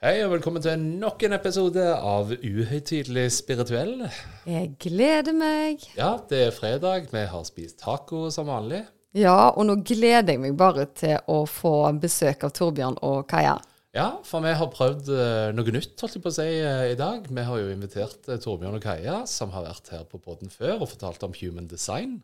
[0.00, 4.06] Hei og velkommen til nok en episode av Uhøytidelig spirituell.
[4.48, 5.82] Jeg gleder meg.
[5.92, 7.10] Ja, det er fredag.
[7.12, 8.78] Vi har spist taco som vanlig.
[9.12, 13.58] Ja, og nå gleder jeg meg bare til å få besøk av Torbjørn og Kaja.
[13.92, 16.96] Ja, for vi har prøvd eh, noe nytt, holdt jeg på å si, eh, i
[16.96, 17.28] dag.
[17.28, 20.78] Vi har jo invitert eh, Torbjørn og Kaja, som har vært her på podden før
[20.78, 22.22] og fortalt om human design.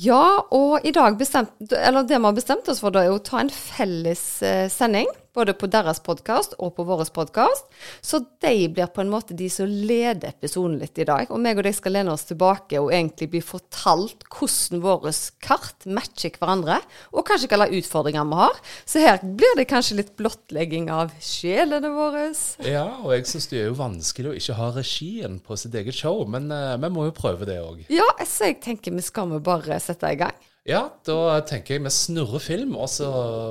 [0.00, 3.20] Ja, og i dag bestemt, eller det vi har bestemt oss for, da, er å
[3.20, 5.12] ta en felles eh, sending.
[5.32, 7.70] Både på deres podkast og på vår podkast.
[8.04, 11.30] Så de blir på en måte de som leder episoden litt i dag.
[11.32, 15.88] Og meg og deg skal lene oss tilbake og egentlig bli fortalt hvordan våre kart
[15.88, 16.82] matcher hverandre.
[17.16, 18.60] Og kanskje hvilke utfordringer vi har.
[18.84, 22.28] Så her blir det kanskje litt blottlegging av sjelene våre.
[22.68, 25.96] Ja, og jeg syns det er jo vanskelig å ikke ha regien på sitt eget
[25.96, 27.86] show, men uh, vi må jo prøve det òg.
[27.88, 30.36] Ja, så jeg tenker vi skal bare sette i gang.
[30.62, 33.08] Ja, da tenker jeg vi snurrer film, og så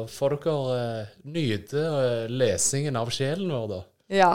[0.07, 3.79] får dere uh, nyte uh, lesingen av sjelen vår, da.
[4.15, 4.29] Ja.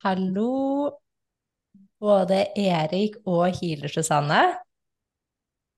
[0.00, 0.46] Hallo,
[2.00, 4.40] både Erik og Healer Susanne.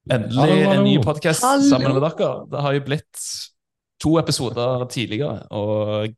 [0.06, 2.30] Endelig en ny podkast sammen med dere.
[2.52, 3.26] Det har jo blitt
[4.02, 6.14] to episoder tidligere, og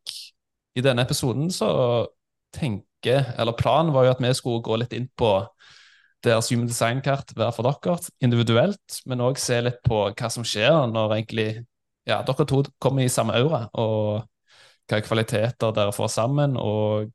[0.77, 1.71] i denne episoden så
[2.53, 5.35] tenker Eller planen var jo at vi skulle gå litt inn på
[6.25, 10.85] deres human design-kart hver for dere individuelt, men òg se litt på hva som skjer
[10.91, 11.49] når egentlig
[12.09, 14.25] ja, dere to kommer i samme aura, og
[14.91, 17.13] hva kvaliteter dere får sammen, og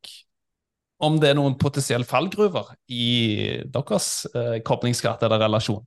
[0.99, 5.83] om det er noen potensielle fallgruver i deres eh, koblingskart eller relasjon.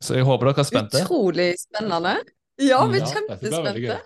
[0.00, 1.02] Så jeg håper dere er spente.
[1.04, 2.14] Utrolig spennende.
[2.60, 3.10] Ja, vi er gøy.
[3.12, 3.98] kjempespente.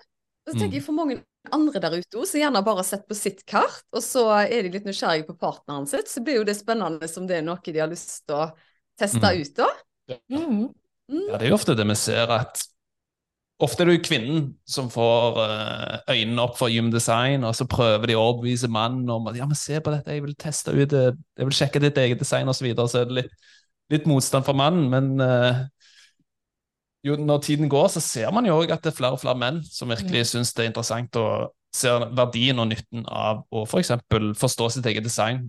[0.45, 1.21] Og så tenker jeg for mange
[1.53, 4.65] andre der ute også, som gjerne bare har sett på sitt kart, og så er
[4.65, 7.61] de litt nysgjerrige på partneren sitt, så blir jo det spennende som det er noe
[7.65, 8.45] de har lyst til å
[8.99, 9.41] teste Mm.
[9.41, 9.69] ut, da.
[10.31, 10.73] Mm.
[11.11, 11.27] Mm.
[11.29, 12.65] Ja, det er jo ofte det vi ser at
[13.63, 17.63] Ofte er det jo kvinnen som får eh, øynene opp for gymdesign, design, og så
[17.71, 20.73] prøver de å overbevise mannen om at ja, men se på dette, jeg vil teste
[20.75, 22.59] ut jeg vil sjekke ditt eget design osv.
[22.59, 23.37] Så, videre, så er det litt,
[23.95, 25.63] litt motstand fra mannen, men eh,
[27.05, 29.37] jo, når tiden går, så ser man jo òg at det er flere og flere
[29.37, 33.91] menn som virkelig syns det er interessant og ser verdien og nytten av å f.eks.
[34.09, 35.45] For forstå sitt eget design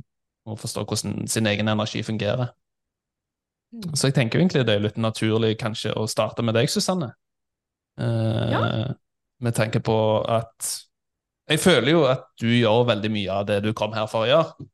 [0.47, 2.53] og forstå hvordan sin egen energi fungerer.
[3.95, 7.13] Så jeg tenker egentlig det er litt naturlig kanskje å starte med deg, Susanne.
[7.99, 8.63] Eh, Ja.
[9.41, 9.97] Med tanke på
[10.33, 10.83] at
[11.49, 14.31] Jeg føler jo at du gjør veldig mye av det du kom her for å
[14.31, 14.67] gjøre.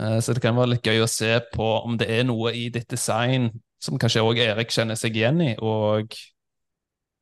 [0.00, 2.68] Eh, så det kan være litt gøy å se på om det er noe i
[2.72, 6.14] ditt design som kanskje òg Erik kjenner seg igjen i, og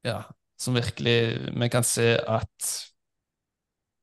[0.06, 0.22] ja,
[0.58, 1.18] som virkelig
[1.54, 2.72] vi kan se at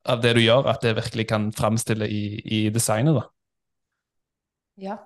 [0.06, 3.26] av det du gjør, at det virkelig kan framstille i, i designet, da.
[4.76, 4.98] Ja.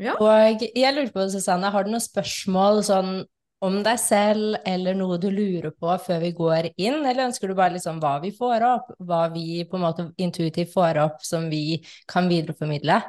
[0.00, 0.12] Ja.
[0.20, 3.12] Og jeg lurer på, Susanne, har du noen spørsmål sånn
[3.64, 7.56] om deg selv, eller noe du lurer på før vi går inn, eller ønsker du
[7.56, 11.48] bare liksom hva vi får opp, hva vi på en måte intuitivt får opp som
[11.52, 11.80] vi
[12.10, 13.00] kan videreformidle?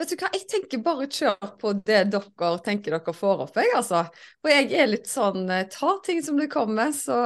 [0.00, 3.68] Vet du hva, jeg tenker bare kjør på det dere tenker dere får opp, jeg,
[3.76, 4.06] altså.
[4.40, 7.18] For jeg er litt sånn, eh, tar ting som det kommer, så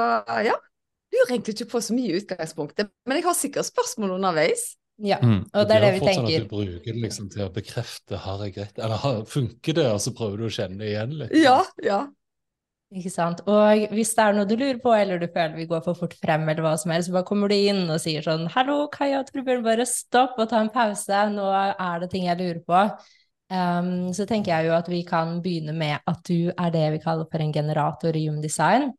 [0.43, 0.57] ja.
[1.15, 4.73] Lurer egentlig ikke på så mye i utgangspunktet, men jeg har sikkert spørsmål underveis.
[4.99, 5.41] Ja, Mm.
[5.55, 6.23] og det er det vi tenker.
[6.23, 9.75] sånn at du bruker det liksom til å bekrefte har jeg rett, eller har- funker
[9.75, 11.33] det, og så prøver du å kjenne det igjen litt.
[11.43, 12.07] Ja, ja.
[12.93, 13.41] Ikke sant.
[13.51, 16.15] Og hvis det er noe du lurer på, eller du føler vi går for fort
[16.21, 19.23] frem, eller hva som helst, så bare kommer du inn og sier sånn Hallo, Kaja
[19.23, 21.23] og Torbjørn, bare stopp og ta en pause.
[21.35, 22.83] Nå er det ting jeg lurer på.
[23.55, 27.01] Um, så tenker jeg jo at vi kan begynne med at du er det vi
[27.03, 28.93] kaller for en generator i Human Design.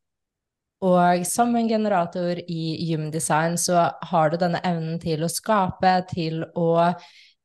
[0.86, 5.96] Og som en generator i Human Design så har du denne evnen til å skape,
[6.12, 6.92] til å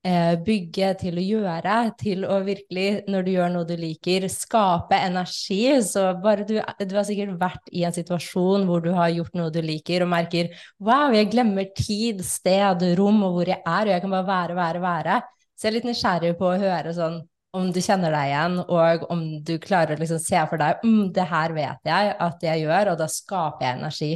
[0.01, 5.63] bygge, til å gjøre, til å virkelig, når du gjør noe du liker, skape energi.
[5.85, 9.53] Så bare du, du har sikkert vært i en situasjon hvor du har gjort noe
[9.53, 13.93] du liker, og merker wow, jeg glemmer tid, sted, rom og hvor jeg er, og
[13.93, 15.21] jeg kan bare være, være, være.
[15.53, 17.21] Så jeg er litt nysgjerrig på å høre sånn
[17.59, 21.11] om du kjenner deg igjen, og om du klarer å liksom se for deg mm,
[21.17, 24.11] det her vet jeg at jeg gjør, og da skaper jeg energi.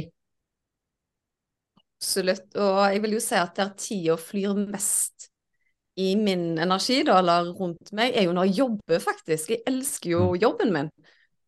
[1.99, 2.47] Absolutt.
[2.57, 5.29] Og jeg vil jo si at der tida flyr mest
[5.95, 9.53] i min energi, da, eller rundt meg, er jo når jeg jobber, faktisk.
[9.53, 10.91] Jeg elsker jo jobben min.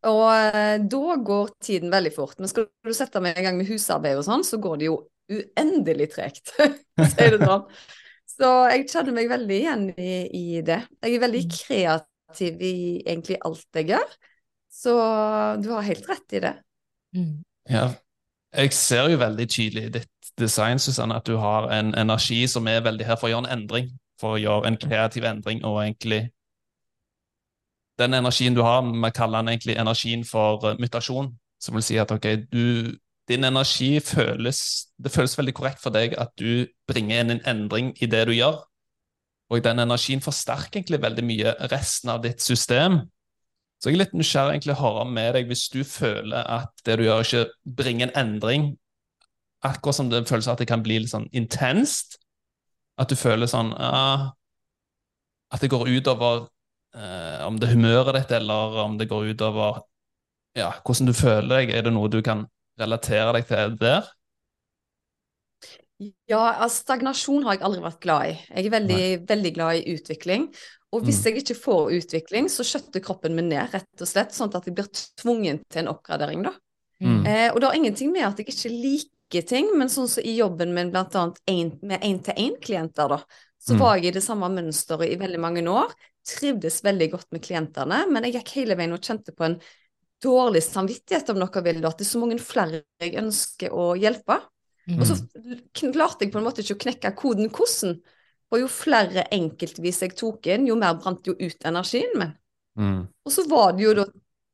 [0.08, 2.38] Og eh, da går tiden veldig fort.
[2.40, 4.98] Men skal du sette meg i gang med husarbeid og sånn, så går det jo
[5.28, 6.54] uendelig tregt,
[7.12, 7.66] sier det sånn.
[8.38, 10.80] Så jeg kjenner meg veldig igjen i, i, det.
[11.02, 14.18] Jeg er veldig kreativ i egentlig alt jeg gjør.
[14.78, 14.94] Så
[15.58, 16.54] du har helt rett i det.
[17.16, 17.40] Mm.
[17.68, 17.88] Ja,
[18.54, 22.68] jeg ser jo veldig tydelig i ditt design, Susanne, at du har en energi som
[22.70, 23.90] er veldig her for å gjøre en endring.
[24.18, 26.28] For å gjøre en kreativ endring og egentlig
[27.98, 31.32] den energien du har, vi kaller den egentlig energien for eh, mutasjon.
[31.58, 32.94] Som vil si at ok, du,
[33.26, 34.60] din energi føles
[34.98, 38.32] Det føles veldig korrekt for deg at du bringer inn en endring i det du
[38.34, 38.60] gjør.
[39.50, 43.00] Og den energien forsterker egentlig veldig mye resten av ditt system.
[43.78, 47.04] Så jeg er litt nysgjerrig å høre med deg hvis du føler at det du
[47.06, 48.66] gjør, ikke bringer en endring.
[49.64, 52.18] Akkurat som det føles at det kan bli litt sånn intenst.
[52.98, 54.30] At du føler sånn ah,
[55.54, 56.48] At det går utover
[56.96, 59.82] eh, om det er humøret ditt, eller om det går utover
[60.58, 61.74] ja, hvordan du føler deg.
[61.76, 62.46] Er det noe du kan
[62.80, 64.08] relatere deg til der?
[66.30, 68.34] Ja, altså, stagnasjon har jeg aldri vært glad i.
[68.52, 70.48] Jeg er veldig, veldig glad i utvikling.
[70.94, 71.26] Og hvis mm.
[71.26, 74.76] jeg ikke får utvikling, så skjøtter kroppen min ned, rett og slett, sånn at jeg
[74.78, 74.88] blir
[75.20, 76.54] tvungen til en oppgradering, da.
[77.04, 77.20] Mm.
[77.28, 80.36] Eh, og det har ingenting med at jeg ikke liker ting, men sånn som i
[80.38, 81.40] jobben min annet
[81.82, 83.18] med én-til-én-klienter, da,
[83.58, 83.80] så mm.
[83.82, 85.92] var jeg i det samme mønsteret i veldig mange år
[86.28, 89.56] trivdes veldig godt med klientene, men jeg gikk hele veien og kjente på en
[90.22, 94.40] dårlig samvittighet, om noe vil, at det er så mange flere jeg ønsker å hjelpe.
[94.88, 95.02] Mm.
[95.02, 95.18] Og så
[95.76, 97.98] klarte jeg på en måte ikke å knekke koden hvordan.
[98.48, 102.32] Og jo flere enkeltvis jeg tok inn, jo mer brant jo ut energien min.
[102.80, 103.00] Mm.
[103.26, 104.06] Og så var det jo da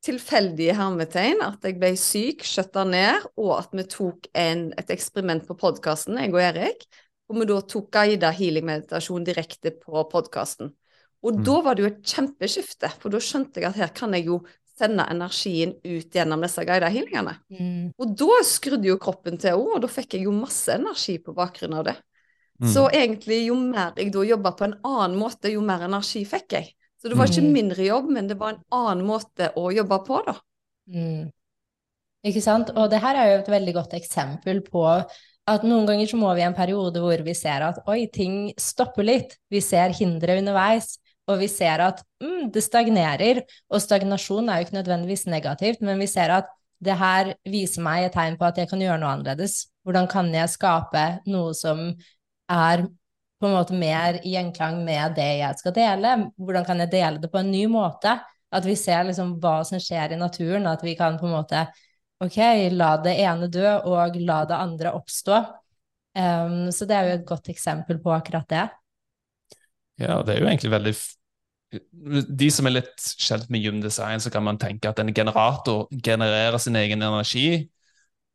[0.04, 5.46] tilfeldige hermetegn at jeg ble syk, skjøtta ned, og at vi tok en, et eksperiment
[5.48, 6.84] på podkasten, jeg og Erik.
[7.32, 10.74] Og vi da tok guida healing-meditasjon direkte på podkasten.
[11.24, 11.44] Og mm.
[11.46, 14.42] da var det jo et kjempeskifte, for da skjønte jeg at her kan jeg jo
[14.74, 17.38] sende energien ut gjennom disse guida healingene.
[17.54, 17.92] Mm.
[17.96, 21.32] Og da skrudde jo kroppen til òg, og da fikk jeg jo masse energi på
[21.36, 21.96] bakgrunn av det.
[22.60, 22.70] Mm.
[22.74, 26.58] Så egentlig, jo mer jeg da jobba på en annen måte, jo mer energi fikk
[26.58, 26.74] jeg.
[27.04, 27.52] Så det var ikke mm.
[27.52, 30.38] mindre jobb, men det var en annen måte å jobbe på, da.
[30.88, 31.28] Mm.
[32.24, 32.72] Ikke sant.
[32.72, 36.30] Og det her er jo et veldig godt eksempel på at noen ganger så må
[36.32, 39.36] vi i en periode hvor vi ser at oi, ting stopper litt.
[39.52, 40.94] Vi ser hindre underveis
[41.30, 43.40] og vi ser at mm, det stagnerer.
[43.72, 46.50] Og stagnasjon er jo ikke nødvendigvis negativt, men vi ser at
[46.84, 49.64] det her viser meg et tegn på at jeg kan gjøre noe annerledes.
[49.84, 51.86] Hvordan kan jeg skape noe som
[52.52, 52.84] er
[53.44, 56.12] på en måte mer i gjenklang med det jeg skal dele?
[56.40, 58.14] Hvordan kan jeg dele det på en ny måte?
[58.54, 61.66] At vi ser liksom hva som skjer i naturen, at vi kan på en måte
[62.22, 62.38] Ok,
[62.70, 65.40] la det ene dø, og la det andre oppstå.
[66.14, 68.62] Um, så det er jo et godt eksempel på akkurat det.
[70.00, 70.94] Ja, det er jo egentlig veldig
[72.38, 76.56] De som er litt kjent med gymdesign, så kan man tenke at en generator genererer
[76.62, 77.66] sin egen energi.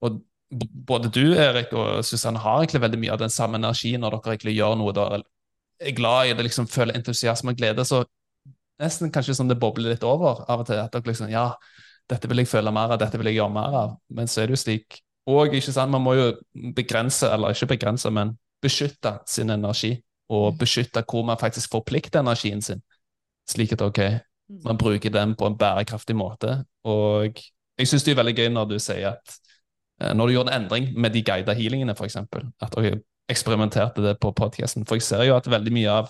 [0.03, 0.19] Og
[0.50, 4.34] både du, Erik, og Susanne har egentlig veldig mye av den samme energien når dere
[4.34, 5.19] egentlig gjør noe dere
[5.80, 7.86] er glad i det, liksom føler entusiasme og glede.
[7.88, 8.04] Så
[8.81, 10.81] nesten kanskje som det bobler litt over av og til.
[10.81, 11.54] At dere liksom Ja,
[12.10, 13.96] dette vil jeg føle mer av, dette vil jeg gjøre mer av.
[14.10, 16.30] Men så er det jo slik Og ikke sant, man må jo
[16.74, 18.31] begrense, eller ikke begrense, men
[18.63, 19.92] beskytte sin energi
[20.30, 20.57] og mm.
[20.57, 22.81] beskytte hvor man faktisk forplikter energien sin,
[23.45, 24.00] slik at ok,
[24.50, 24.63] mm.
[24.63, 26.63] man bruker den på en bærekraftig måte.
[26.84, 27.38] Og
[27.78, 29.38] jeg syns det er veldig gøy når du sier at
[30.00, 34.31] når du gjør en endring med de guida healingene, f.eks., at dere eksperimenterte det på
[34.33, 34.85] podkasten.
[34.88, 36.09] For jeg ser jo at veldig mye av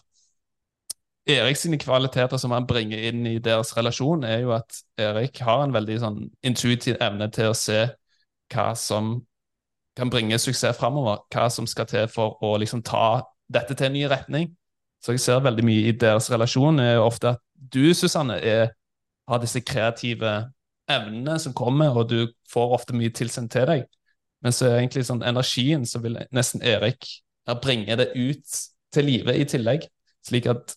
[1.29, 5.63] Erik sine kvaliteter som han bringer inn i deres relasjon, er jo at Erik har
[5.63, 7.83] en veldig sånn intuitiv evne til å se
[8.49, 9.19] hva som
[9.99, 11.21] kan bringe suksess framover.
[11.33, 13.21] Hva som skal til for å liksom ta
[13.51, 14.53] dette til en ny retning.
[15.03, 18.73] Så jeg ser veldig mye i deres relasjon er jo ofte at du, Susanne, er,
[19.29, 20.33] har disse kreative
[20.89, 23.85] evnene som kommer, og du får ofte mye tilsendt til deg.
[24.43, 27.07] Men så er egentlig sånn energien, så vil nesten Erik
[27.63, 28.59] bringe det ut
[28.93, 29.85] til live i tillegg.
[30.25, 30.75] Slik at,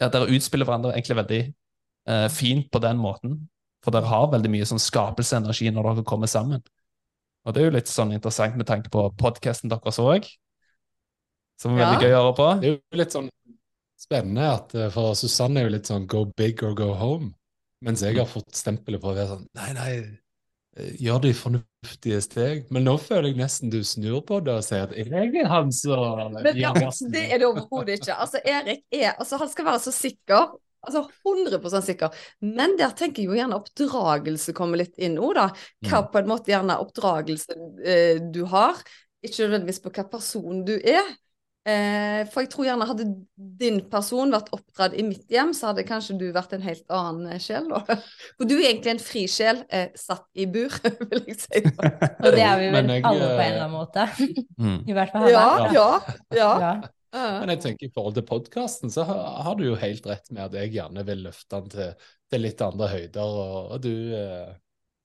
[0.00, 3.38] at dere utspiller hverandre egentlig veldig eh, fint på den måten.
[3.84, 6.62] For dere har veldig mye sånn skapelseenergi når dere kommer sammen.
[7.46, 10.28] Og det er jo litt sånn interessant med tanke på podkasten deres òg
[11.60, 12.48] som er veldig gøy å høre på.
[12.60, 13.28] Det er jo litt sånn
[14.00, 17.34] spennende at eh, for Susanne er jo litt sånn go big or go home.
[17.84, 19.90] Mens jeg har fått stempelet på å være sånn Nei, nei,
[20.76, 22.66] eh, gjør de fornuftige steg.
[22.74, 25.72] Men nå føler jeg nesten du snur på det og sier at jeg er han
[25.74, 26.74] som Men ja,
[27.14, 28.16] Det er det overhodet ikke.
[28.16, 30.52] Altså, Erik er Altså, han skal være så sikker.
[30.80, 32.20] Altså 100% sikker.
[32.44, 35.48] Men der tenker jeg jo gjerne oppdragelse kommer litt inn òg, da.
[35.88, 36.12] Hva mm.
[36.12, 38.80] på en måte gjerne oppdragelse eh, du har.
[39.20, 41.04] Ikke nødvendigvis på hva person du er.
[41.68, 43.04] Eh, for jeg tror gjerne hadde
[43.60, 47.34] din person vært oppdratt i mitt hjem, så hadde kanskje du vært en helt annen
[47.34, 47.68] eh, sjel.
[47.68, 47.98] Da.
[48.38, 50.72] For du er egentlig en fri sjel eh, satt i bur,
[51.10, 51.60] vil jeg si.
[52.24, 54.06] Og det er vi vel jeg, alle på en eller annen måte.
[54.56, 54.80] Mm.
[54.88, 55.44] I hvert fall ja,
[55.76, 55.90] ja,
[56.32, 56.72] ja, ja.
[57.12, 60.46] Men jeg tenker i forhold til podkasten, så har, har, du jo helt rett med
[60.46, 64.52] at jeg gjerne vil løfte den til, til litt andre høyder, og, og du eh,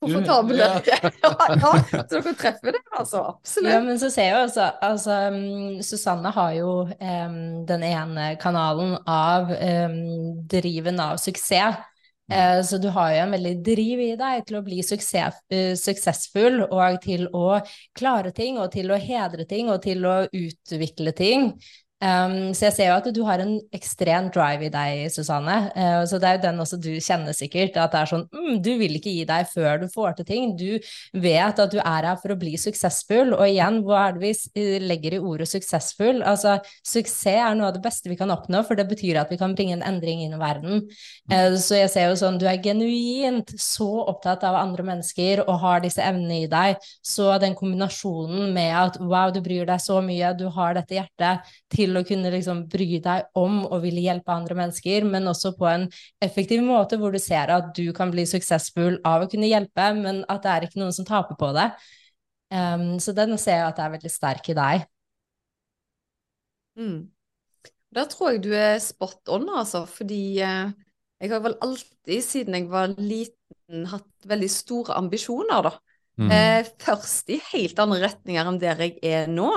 [0.02, 0.58] komfortable.
[0.58, 0.82] Ja.
[1.22, 3.24] ja, ja, så dere treffer det, altså.
[3.34, 3.72] Absolutt.
[3.74, 8.96] Ja, men så ser jeg også altså, um, Susanne har jo um, den ene kanalen
[9.08, 10.00] av um,
[10.52, 11.84] driven av suksess.
[12.26, 15.74] Uh, så du har jo en veldig driv i deg til å bli suksess, uh,
[15.78, 17.60] suksessfull og til å
[17.94, 21.52] klare ting og til å hedre ting og til å utvikle ting.
[22.06, 25.56] Um, så jeg ser jo at du har en ekstrem drive i deg, Susanne.
[25.74, 27.80] Uh, så det er jo den også du kjenner sikkert.
[27.82, 30.54] At det er sånn mm, Du vil ikke gi deg før du får til ting.
[30.60, 30.78] Du
[31.24, 33.34] vet at du er her for å bli suksessfull.
[33.34, 36.22] Og igjen, hva er det vi legger i ordet suksessfull?
[36.22, 39.40] Altså, suksess er noe av det beste vi kan oppnå, for det betyr at vi
[39.42, 40.86] kan bringe en endring inn i verden.
[41.32, 45.58] Uh, så jeg ser jo sånn, du er genuint så opptatt av andre mennesker og
[45.64, 46.78] har disse evnene i deg.
[47.02, 51.56] Så den kombinasjonen med at wow, du bryr deg så mye, du har dette hjertet
[51.74, 55.68] til å kunne liksom bry deg om og ville hjelpe andre mennesker, men også på
[55.70, 55.88] en
[56.24, 60.24] effektiv måte hvor du ser at du kan bli suksessfull av å kunne hjelpe, men
[60.32, 61.70] at det er ikke noen som taper på det.
[62.54, 64.86] Um, så den ser jeg at det er veldig sterk i deg.
[66.76, 67.00] Mm.
[67.96, 70.74] Der tror jeg du er spot on, altså, fordi eh,
[71.22, 75.72] jeg har vel alltid, siden jeg var liten, hatt veldig store ambisjoner, da.
[76.20, 76.32] Mm.
[76.32, 79.50] Eh, først i helt andre retninger enn der jeg er nå.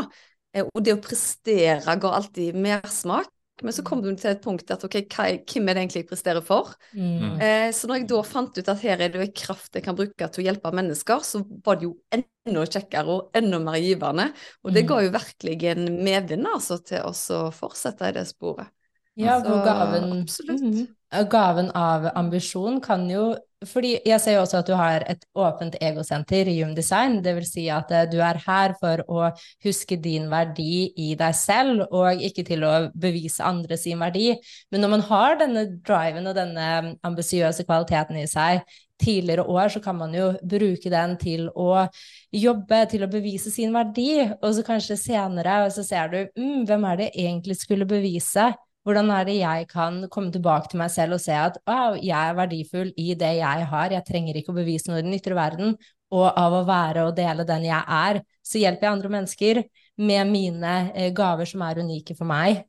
[0.54, 3.32] Eh, og det å prestere går alltid mersmak.
[3.58, 6.44] Men så kom du til et punkt at ok, hvem er det egentlig jeg presterer
[6.46, 6.76] for?
[6.94, 7.40] Mm.
[7.42, 9.98] Eh, så når jeg da fant ut at her er det en kraft jeg kan
[9.98, 14.28] bruke til å hjelpe mennesker, så var det jo enda kjekkere og enda mer givende.
[14.62, 14.90] Og det mm.
[14.92, 18.70] ga jo virkelig en medvind altså, til oss å fortsette i det sporet.
[19.18, 20.86] Ja, hvor gaven, mm,
[21.30, 23.32] gaven av ambisjon kan jo
[23.66, 27.18] fordi jeg ser jo også at du har et åpent egosenter i Human Design.
[27.24, 29.30] Det vil si at eh, du er her for å
[29.66, 34.30] huske din verdi i deg selv, og ikke til å bevise andre sin verdi.
[34.70, 36.68] Men når man har denne driven og denne
[37.06, 38.62] ambisiøse kvaliteten i seg
[39.02, 41.84] tidligere år, så kan man jo bruke den til å
[42.34, 44.22] jobbe, til å bevise sin verdi.
[44.38, 48.52] Og så kanskje senere, og så ser du mm, hvem er det egentlig skulle bevise?
[48.88, 52.16] Hvordan er det jeg kan komme tilbake til meg selv og se at wow, jeg
[52.16, 55.36] er verdifull i det jeg har, jeg trenger ikke å bevise noe i den ytre
[55.36, 55.74] verden,
[56.08, 59.60] og av å være og dele den jeg er, så hjelper jeg andre mennesker
[60.08, 62.62] med mine eh, gaver som er unike for meg.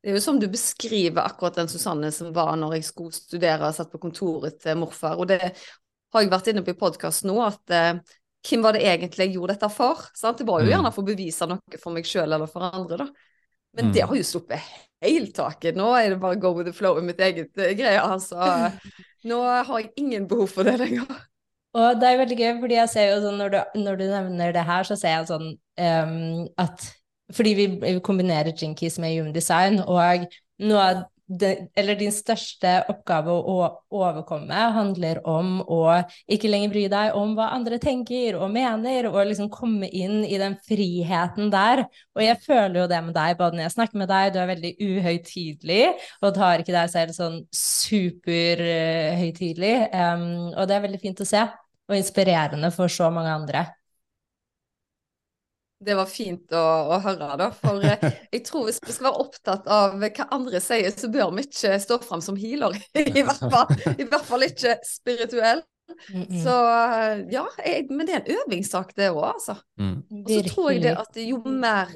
[0.00, 3.68] Det er jo som du beskriver akkurat den Susanne som var når jeg skulle studere
[3.68, 5.20] og satt på kontoret til morfar.
[5.20, 8.00] Og det har jeg vært inne på i podkast nå, at eh,
[8.48, 10.08] hvem var det egentlig jeg gjorde dette for?
[10.16, 10.40] Sant?
[10.40, 10.72] Det var jo mm.
[10.72, 13.28] gjerne for å bevise noe for meg sjøl eller for andre, da.
[13.76, 13.92] Men mm.
[13.96, 15.78] det har jo sluppet helt taket.
[15.78, 18.00] Nå er det bare go with the flow i mitt eget uh, greie.
[18.00, 18.70] Altså,
[19.28, 21.08] nå har jeg ingen behov for det lenger.
[21.72, 24.52] Og det er veldig gøy, fordi jeg ser jo sånn når du, når du nevner
[24.52, 26.90] det her, så ser jeg sånn um, at
[27.32, 30.26] Fordi vi, vi kombinerer Jinkies med Human Design, og
[30.60, 30.98] noe av
[31.38, 37.34] det, eller din største oppgave å overkomme handler om å ikke lenger bry deg om
[37.36, 41.84] hva andre tenker og mener, og liksom komme inn i den friheten der.
[42.16, 44.52] Og jeg føler jo det med deg, både når jeg snakker med deg, du er
[44.52, 45.84] veldig uhøytidelig
[46.22, 50.24] og tar ikke deg selv sånn superhøytidelig, um,
[50.56, 51.42] og det er veldig fint å se,
[51.90, 53.60] og inspirerende for så mange andre.
[55.82, 56.62] Det var fint å,
[56.94, 57.48] å, høre, da.
[57.58, 61.34] For eh, jeg tror hvis vi skal være opptatt av hva andre sier, så bør
[61.36, 62.78] vi ikke stå fram som healer.
[62.94, 65.64] I hvert fall, i hvert fall ikke spirituell.
[66.08, 66.44] Mm -mm.
[66.44, 66.54] Så
[67.30, 69.56] ja, jeg, men det er en øvingssak, det òg, altså.
[69.78, 69.98] Mm.
[70.24, 71.90] Og så tror jeg det at jo mer,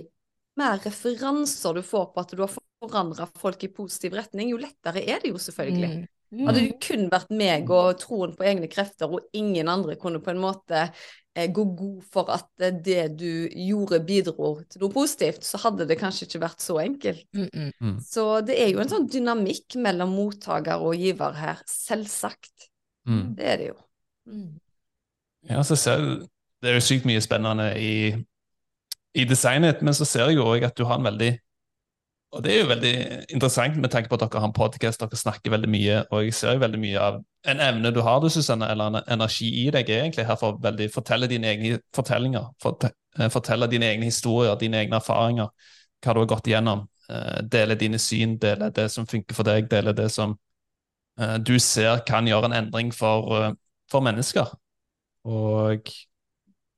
[0.57, 2.53] mer, referanser du får på at du har
[2.83, 6.07] forandra folk i positiv retning, jo lettere er det jo selvfølgelig.
[6.31, 6.47] Mm.
[6.49, 10.33] Hadde det kun vært meg og troen på egne krefter, og ingen andre kunne på
[10.33, 10.89] en måte
[11.37, 15.85] Eh, gå god for at eh, det du gjorde, bidro til noe positivt, så hadde
[15.85, 17.27] det kanskje ikke vært så enkelt.
[17.37, 17.99] Mm -mm.
[18.01, 22.71] Så det er jo en sånn dynamikk mellom mottaker og giver her, selvsagt.
[23.07, 23.35] Mm.
[23.37, 23.77] Det er det jo.
[24.27, 24.61] Mm.
[25.51, 26.27] Ja, så ser
[26.63, 28.15] Det er jo sykt mye spennende i,
[29.15, 31.39] i designet, men så ser jeg jo òg at du har en veldig
[32.37, 32.93] og det er jo veldig
[33.33, 36.35] interessant med tanke på at dere har en podkast, dere snakker veldig mye, og jeg
[36.37, 39.67] ser jo veldig mye av en evne du har, du, Susanne, eller en energi i
[39.73, 42.51] deg, egentlig her for å fortelle dine egne fortellinger.
[42.67, 45.49] Eh, fortelle dine egne historier, dine egne erfaringer,
[46.05, 46.85] hva du har gått igjennom.
[47.09, 50.37] Eh, dele dine syn, dele det som funker for deg, dele det som
[51.21, 53.57] eh, du ser kan gjøre en endring for,
[53.91, 54.53] for mennesker.
[55.27, 55.89] Og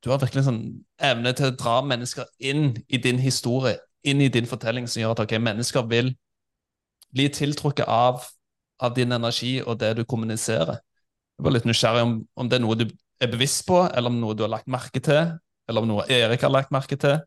[0.04, 0.62] du har virkelig sånn
[1.02, 5.16] evne til å dra mennesker inn i din historie, inn i din fortelling, som gjør
[5.16, 6.12] at okay, mennesker vil
[7.14, 8.22] bli tiltrukket av,
[8.82, 10.78] av, din energi og det du kommuniserer.
[11.38, 14.20] Jeg var litt nysgjerrig om, om det er noe du er bevisst på, eller om
[14.20, 15.34] noe du har lagt merke til,
[15.68, 17.18] eller om noe Erik har lagt merke til.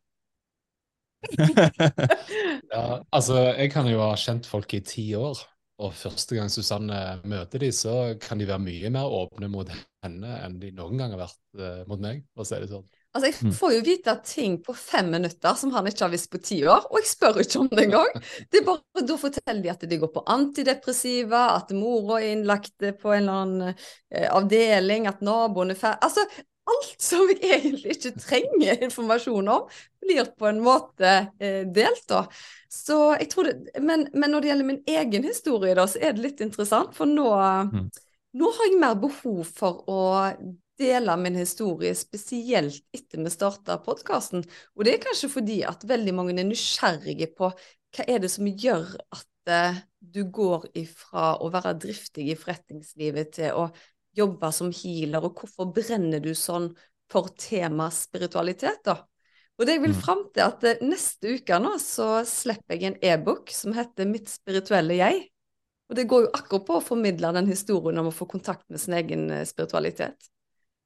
[2.74, 5.42] ja, altså, jeg kan jo ha kjent folk i ti år.
[5.82, 9.70] Og første gang Susanne møter de, så kan de være mye mer åpne mot
[10.06, 12.86] henne enn de noen gang har vært uh, mot meg, for å si det sånn.
[13.12, 13.56] Altså, Jeg mm.
[13.58, 16.86] får jo vite ting på fem minutter som han ikke har visst på ti år,
[16.88, 18.14] og jeg spør ikke om det engang.
[18.48, 22.78] Det er bare, Da forteller de at de går på antidepressiva, at mora er innlagt
[23.02, 26.24] på en eller annen eh, avdeling, at naboen er ferdig Altså,
[26.72, 29.68] alt som jeg egentlig ikke trenger informasjon om,
[30.02, 32.26] blir på en måte eh, delt, da.
[32.72, 36.16] Så jeg tror det, men, men, når det gjelder min egen historie, da, så er
[36.16, 36.96] det litt interessant.
[36.96, 37.28] For nå,
[37.72, 37.88] mm.
[38.40, 40.02] nå har jeg mer behov for å
[40.82, 44.44] dele min historie, spesielt etter vi starta podkasten.
[44.76, 48.48] Og det er kanskje fordi at veldig mange er nysgjerrige på hva er det som
[48.48, 53.68] gjør at uh, du går ifra å være driftig i forretningslivet til å
[54.18, 56.72] jobbe som healer, og hvorfor brenner du sånn
[57.12, 58.98] for tema spiritualitet, da?
[59.60, 60.02] Og det jeg vil mm.
[60.02, 64.32] fram til, at eh, neste uke nå så slipper jeg en e-bok som heter Mitt
[64.32, 65.28] spirituelle jeg.
[65.92, 68.82] Og det går jo akkurat på å formidle den historien om å få kontakt med
[68.82, 70.31] sin egen eh, spiritualitet.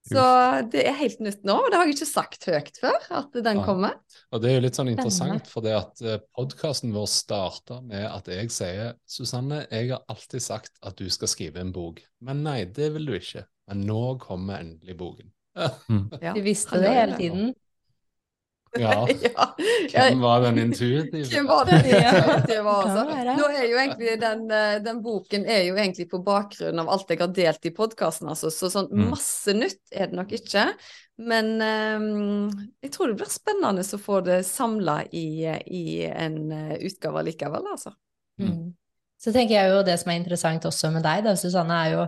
[0.05, 0.23] Så
[0.69, 3.61] det er helt nytt nå, og det har jeg ikke sagt høyt før, at den
[3.65, 3.95] kommer.
[4.29, 8.05] Og det er jo litt sånn interessant, for det at eh, podkasten vår starter med
[8.05, 12.45] at jeg sier Susanne, jeg har alltid sagt at du skal skrive en bok, men
[12.45, 13.47] nei, det vil du ikke.
[13.65, 15.31] Men nå kommer endelig boken.
[15.87, 16.09] Mm.
[16.19, 16.33] Ja.
[16.35, 17.53] Du visste det hele tiden?
[19.95, 20.09] Ja.
[20.09, 21.25] Hvem var den intuitive?
[21.29, 23.05] Hvem var den intuitive, altså?
[23.37, 27.11] Nå er jo egentlig den, eh, den, boken er jo egentlig på bakgrunn av alt
[27.11, 28.51] jeg har delt i podkasten, altså.
[28.53, 29.09] Så sånn mm.
[29.13, 30.67] masse nytt er det nok ikke.
[31.15, 32.49] Men um,
[32.83, 37.69] jeg tror det blir spennende å få det samla i, i, en eh, utgave likevel,
[37.75, 37.95] altså.
[38.41, 38.49] Mm.
[38.49, 38.65] mm.
[39.25, 42.01] Så tenker jeg jo det som er interessant også med deg, da, Susanne, er jo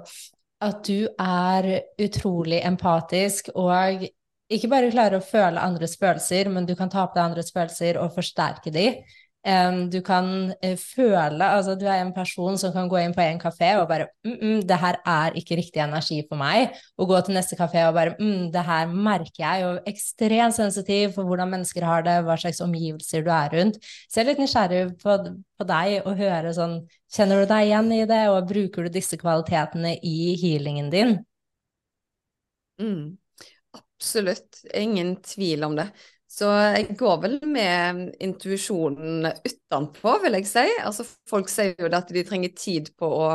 [0.68, 1.68] at du er
[2.02, 4.04] utrolig empatisk og
[4.50, 8.00] ikke bare klarer å føle andres følelser, men du kan ta på deg andres følelser
[8.02, 8.92] og forsterke de.
[9.92, 13.40] Du kan uh, føle Altså, du er en person som kan gå inn på en
[13.40, 17.22] kafé og bare mm, mm, 'Det her er ikke riktig energi for meg.' Og gå
[17.22, 21.50] til neste kafé og bare mm, 'Det her merker jeg.' Og ekstremt sensitiv for hvordan
[21.50, 23.78] mennesker har det, hva slags omgivelser du er rundt.
[24.10, 25.16] Så jeg er litt nysgjerrig på,
[25.60, 29.16] på deg og høre sånn Kjenner du deg igjen i det, og bruker du disse
[29.16, 31.14] kvalitetene i healingen din?
[32.80, 33.18] Mm.
[33.98, 34.62] Absolutt.
[34.78, 35.90] Ingen tvil om det.
[36.30, 40.66] Så jeg går vel med intuisjonen utenpå, vil jeg si.
[40.84, 43.30] Altså, folk sier jo at de trenger tid på å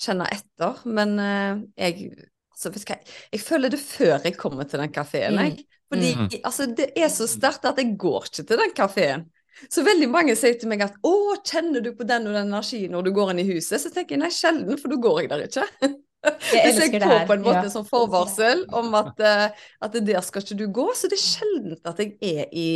[0.00, 2.12] kjenne etter, men uh, jeg
[2.54, 3.02] altså, jeg,
[3.34, 5.58] jeg, føler det før jeg kommer til den kafeen, jeg.
[5.58, 5.80] Mm.
[5.88, 6.28] Fordi mm.
[6.44, 9.28] altså, det er så sterkt at jeg går ikke til den kafeen.
[9.66, 12.92] Så veldig mange sier til meg at 'Å, kjenner du på den og den energien
[12.94, 15.32] når du går inn i huset?' Så tenker jeg nei, sjelden, for da går jeg
[15.32, 15.66] der ikke.
[16.26, 17.70] Jeg Hvis jeg får på en måte ja.
[17.70, 21.76] som forvarsel om at, uh, at der skal ikke du gå, så det er sjelden
[21.86, 22.70] at jeg er i,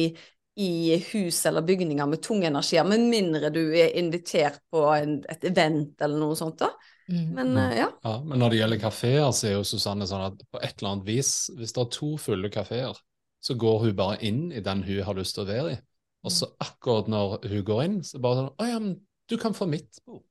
[0.63, 5.51] i hus eller bygninger med tung energi, med mindre du er invitert på en, et
[5.51, 6.63] event eller noe sånt.
[6.63, 6.71] da.
[7.11, 7.29] Mm.
[7.35, 7.89] Men uh, ja.
[8.05, 8.17] ja.
[8.23, 11.09] Men når det gjelder kafeer, så er jo Susanne sånn at på et eller annet
[11.11, 12.99] vis, hvis det er to fulle kafeer,
[13.43, 15.81] så går hun bare inn i den hun har lyst til å være i.
[16.23, 19.57] Og så akkurat når hun går inn, så bare sånn Å ja, men du kan
[19.57, 20.23] få mitt bord.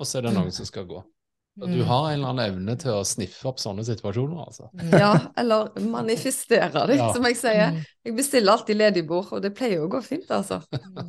[0.00, 1.02] Og så er det noen som skal gå.
[1.54, 1.86] Du mm.
[1.86, 4.68] har en eller annen evne til å sniffe opp sånne situasjoner, altså.
[4.90, 7.12] Ja, eller manifestere det, ja.
[7.14, 7.74] som jeg sier.
[7.76, 7.82] Mm.
[8.08, 10.64] Jeg bestiller alltid ledig bord, og det pleier å gå fint, altså.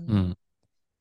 [0.05, 0.35] Mm.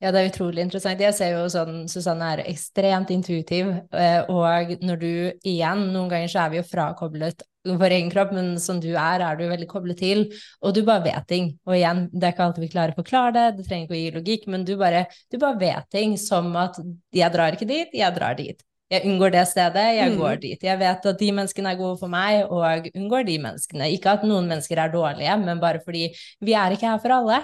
[0.01, 1.01] Ja, det er utrolig interessant.
[1.01, 5.13] Jeg ser jo sånn Susanne er ekstremt intuitiv, eh, og når du
[5.47, 9.23] igjen Noen ganger så er vi jo frakoblet vår egen kropp, men som du er,
[9.25, 10.27] er du veldig koblet til,
[10.61, 11.55] og du bare vet ting.
[11.69, 14.03] Og igjen, det er ikke alltid vi klarer å forklare det, det trenger ikke å
[14.03, 16.81] gi logikk, men du bare, du bare vet ting som at
[17.15, 18.61] jeg drar ikke dit, jeg drar dit
[18.93, 20.19] jeg unngår det stedet, jeg mm.
[20.21, 20.65] går dit.
[20.67, 23.89] Jeg vet at de menneskene er gode for meg, og unngår de menneskene.
[23.97, 26.11] Ikke at noen mennesker er dårlige, men bare fordi
[26.45, 27.41] vi er ikke her for alle.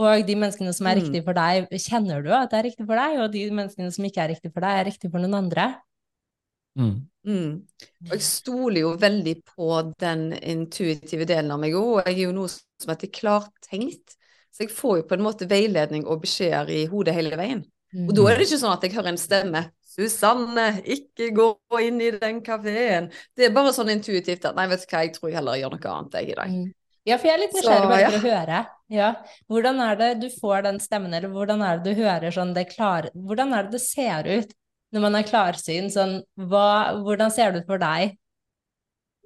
[0.00, 1.02] Og de menneskene som er mm.
[1.02, 4.06] riktige for deg, kjenner du at det er riktig for deg, og de menneskene som
[4.08, 5.66] ikke er riktige for deg, er riktige for noen andre.
[6.80, 6.94] Mm.
[7.28, 7.50] Mm.
[8.06, 9.68] Og jeg stoler jo veldig på
[10.00, 14.16] den intuitive delen av meg òg, og jeg er jo noe som heter klartenkt.
[14.50, 17.60] Så jeg får jo på en måte veiledning og beskjeder i hodet hele veien.
[18.06, 19.62] Og da er det ikke sånn at jeg hører en stemme
[20.00, 23.10] 'Susanne, ikke gå inn i den kafeen'.
[23.36, 25.74] Det er bare sånn intuitivt at 'nei, vet du hva, jeg tror jeg heller gjør
[25.76, 26.54] noe annet jeg i dag'.
[26.54, 26.68] Mm.
[27.08, 28.08] Ja, for jeg er litt nysgjerrig bare ja.
[28.12, 28.62] for å høre.
[28.92, 29.10] Ja.
[29.48, 32.66] Hvordan er det du får den stemmen, eller hvordan er det du hører sånn det
[32.74, 33.08] klar...
[33.14, 34.52] Hvordan er det det ser ut
[34.92, 35.88] når man er klarsyn?
[35.92, 36.18] Sånn,
[36.50, 38.18] hva, hvordan ser det ut for deg?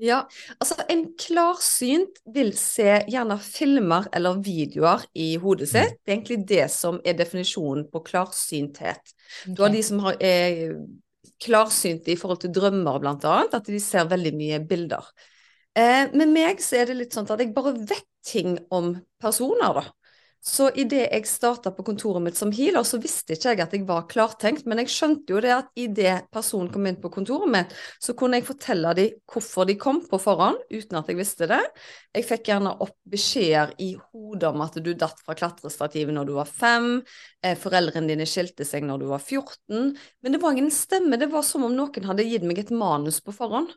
[0.02, 0.24] Ja,
[0.58, 5.94] altså en klarsynt vil se gjerne filmer eller videoer i hodet sitt.
[6.02, 9.14] Det er egentlig det som er definisjonen på klarsynthet.
[9.46, 10.74] Du har de som har, er
[11.44, 15.06] klarsynte i forhold til drømmer, blant annet, at de ser veldig mye bilder.
[15.74, 19.80] Eh, med meg så er det litt sånn at jeg bare vet ting om personer,
[19.80, 19.86] da.
[20.44, 23.86] Så idet jeg starta på kontoret mitt som healer, så visste ikke jeg at jeg
[23.88, 27.72] var klartenkt, men jeg skjønte jo det at idet personen kom inn på kontoret mitt,
[27.96, 31.62] så kunne jeg fortelle dem hvorfor de kom på forhånd, uten at jeg visste det.
[32.12, 36.34] Jeg fikk gjerne opp beskjeder i hodet om at du datt fra klatrestativet når du
[36.36, 36.98] var fem,
[37.40, 41.32] eh, foreldrene dine skilte seg når du var 14, men det var ingen stemme, det
[41.32, 43.72] var som om noen hadde gitt meg et manus på forhånd.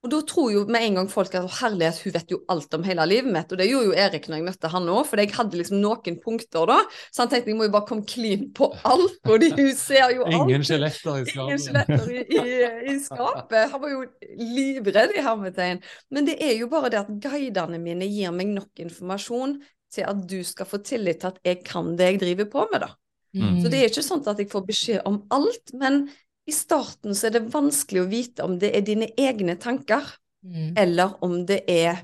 [0.00, 2.84] Og da tror jo med en gang folk at herlighet, hun vet jo alt om
[2.86, 3.50] hele livet mitt.
[3.52, 6.16] Og det gjorde jo Erik når jeg møtte han òg, for jeg hadde liksom noen
[6.22, 6.78] punkter da.
[7.12, 10.14] Så han tenkte jeg må jo bare komme clean på alt, og de, hun ser
[10.16, 10.38] jo alt.
[10.38, 11.42] Ingen skjeletter i skapet.
[11.44, 12.46] Ingen skjeletter i, i,
[12.94, 13.74] i, skapet.
[13.74, 14.00] Han var jo
[14.40, 15.82] livredd i hermetegn.
[16.16, 19.58] Men det er jo bare det at guidene mine gir meg nok informasjon
[19.92, 22.86] til at du skal få tillit til at jeg kan det jeg driver på med,
[22.86, 22.92] da.
[23.36, 23.60] Mm.
[23.60, 26.06] Så det er ikke sånn at jeg får beskjed om alt, men
[26.50, 30.06] i starten så er det vanskelig å vite om det er dine egne tanker,
[30.46, 30.72] mm.
[30.80, 32.02] eller om det er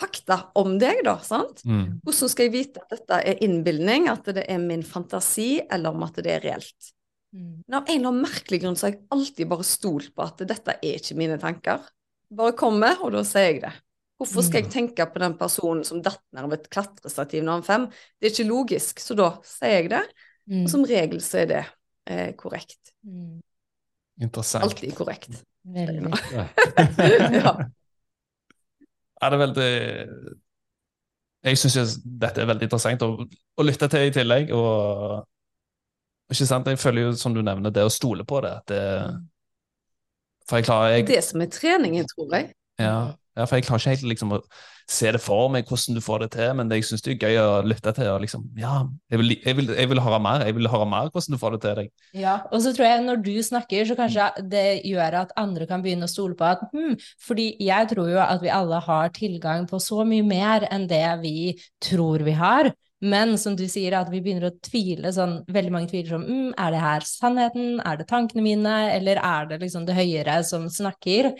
[0.00, 1.18] fakta om deg, da.
[1.24, 1.62] sant?
[1.68, 2.00] Mm.
[2.04, 6.06] Hvordan skal jeg vite at dette er innbilning, at det er min fantasi, eller om
[6.06, 6.94] at det er reelt?
[7.36, 7.60] Mm.
[7.66, 10.42] Men av en eller annen merkelig grunn så har jeg alltid bare stolt på at
[10.48, 11.84] dette er ikke mine tanker.
[12.40, 13.74] Bare kommer, og da sier jeg det.
[14.20, 14.72] Hvorfor skal jeg mm.
[14.74, 17.86] tenke på den personen som datt ned av et klatrestativ når han fem?
[18.20, 20.02] Det er ikke logisk, så da sier jeg det.
[20.50, 20.66] Og mm.
[20.72, 21.62] som regel så er det
[22.10, 22.92] eh, korrekt.
[23.06, 23.40] Mm.
[24.20, 24.64] Interessant.
[24.64, 25.42] Alltid korrekt.
[25.64, 26.10] Veldig.
[27.40, 27.54] ja.
[29.20, 29.72] Er det veldig
[31.44, 34.52] Jeg syns dette er veldig interessant å, å, lytte til i tillegg.
[34.56, 38.54] Og ikke sant, jeg føler jo, som du nevner, det å stole på det.
[38.72, 38.80] det
[40.48, 42.52] for jeg klarer jeg, Det som er treningen, tror jeg.
[42.80, 44.40] Ja, ja, for jeg klarer ikke helt liksom, å
[44.90, 47.28] se det for meg hvordan du får det til, men det jeg syns det er
[47.28, 48.08] gøy å lytte til.
[48.10, 51.10] og liksom, ja, jeg vil, jeg, vil, jeg vil, høre mer jeg vil høre mer
[51.12, 51.92] hvordan du får det til deg.
[52.18, 55.84] Ja, og så tror jeg når du snakker, så kanskje det gjør at andre kan
[55.84, 59.68] begynne å stole på at hm, fordi jeg tror jo at vi alle har tilgang
[59.70, 61.36] på så mye mer enn det vi
[61.82, 62.72] tror vi har.
[63.00, 66.48] Men som du sier, at vi begynner å tvile sånn Veldig mange tviler sånn mm,
[66.60, 67.78] Er det her sannheten?
[67.80, 68.74] Er det tankene mine?
[68.92, 71.30] Eller er det liksom det høyere som snakker?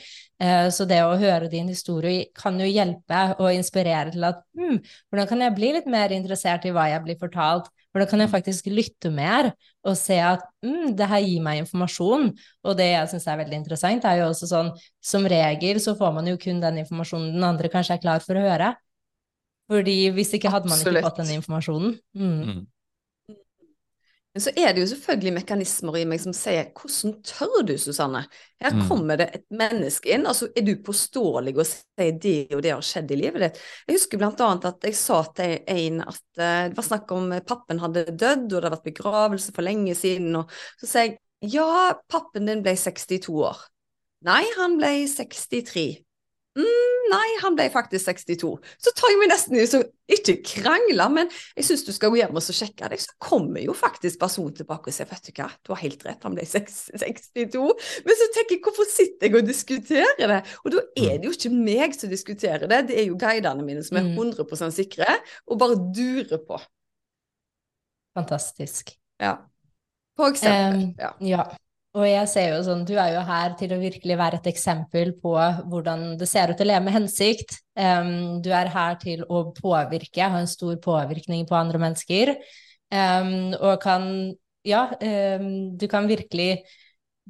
[0.40, 4.80] Eh, så det å høre din historie kan jo hjelpe og inspirere til at mm,
[5.10, 7.68] hvordan kan jeg bli litt mer interessert i hva jeg blir fortalt?
[7.90, 9.50] Hvordan kan jeg faktisk lytte mer
[9.84, 12.30] og se at mm, det her gir meg informasjon?
[12.64, 14.70] Og det jeg syns er veldig interessant, er jo også sånn
[15.04, 18.38] som regel så får man jo kun den informasjonen den andre kanskje er klar for
[18.38, 18.76] å høre.
[19.70, 21.00] Fordi hvis ikke hadde man Absolutt.
[21.00, 21.96] ikke fått den informasjonen.
[22.18, 22.36] Mm.
[22.42, 22.68] mm.
[24.30, 28.28] Men så er det jo selvfølgelig mekanismer i meg som sier 'hvordan tør du, Susanne'?
[28.62, 28.84] Her mm.
[28.86, 32.84] kommer det et menneske inn, altså er du påståelig og sier det og det har
[32.84, 33.58] skjedd i livet ditt?
[33.88, 37.34] Jeg husker blant annet at jeg sa til en at uh, det var snakk om
[37.42, 41.18] pappen hadde dødd, og det hadde vært begravelse for lenge siden, og så sier jeg
[41.42, 43.66] 'ja, pappen din ble 62 år'.
[44.22, 46.04] Nei, han ble 63.
[46.58, 48.48] Mm, nei, han ble faktisk 62.
[48.82, 52.18] Så tar jeg meg nesten i å Ikke krangle, men jeg syns du skal gå
[52.18, 52.98] hjem og sjekke deg.
[52.98, 56.26] Så kommer jo faktisk personen tilbake og sier vet du hva, du har helt rett,
[56.26, 57.62] han ble 62.
[58.08, 60.40] Men så tenker jeg hvorfor sitter jeg og diskuterer det?
[60.64, 63.86] Og da er det jo ikke meg som diskuterer det, det er jo guidene mine
[63.86, 64.66] som er 100 mm.
[64.74, 66.58] sikre, og bare durer på.
[68.18, 68.96] Fantastisk.
[69.22, 69.36] Ja.
[70.18, 70.90] For eksempel.
[70.90, 71.14] Um, ja.
[71.22, 71.44] ja.
[71.98, 75.10] Og jeg ser jo sånn, du er jo her til å virkelig være et eksempel
[75.18, 75.32] på
[75.72, 77.56] hvordan det ser ut å leve med hensikt.
[77.74, 82.36] Um, du er her til å påvirke, ha en stor påvirkning på andre mennesker.
[82.94, 84.06] Um, og kan
[84.66, 86.66] Ja, um, du kan virkelig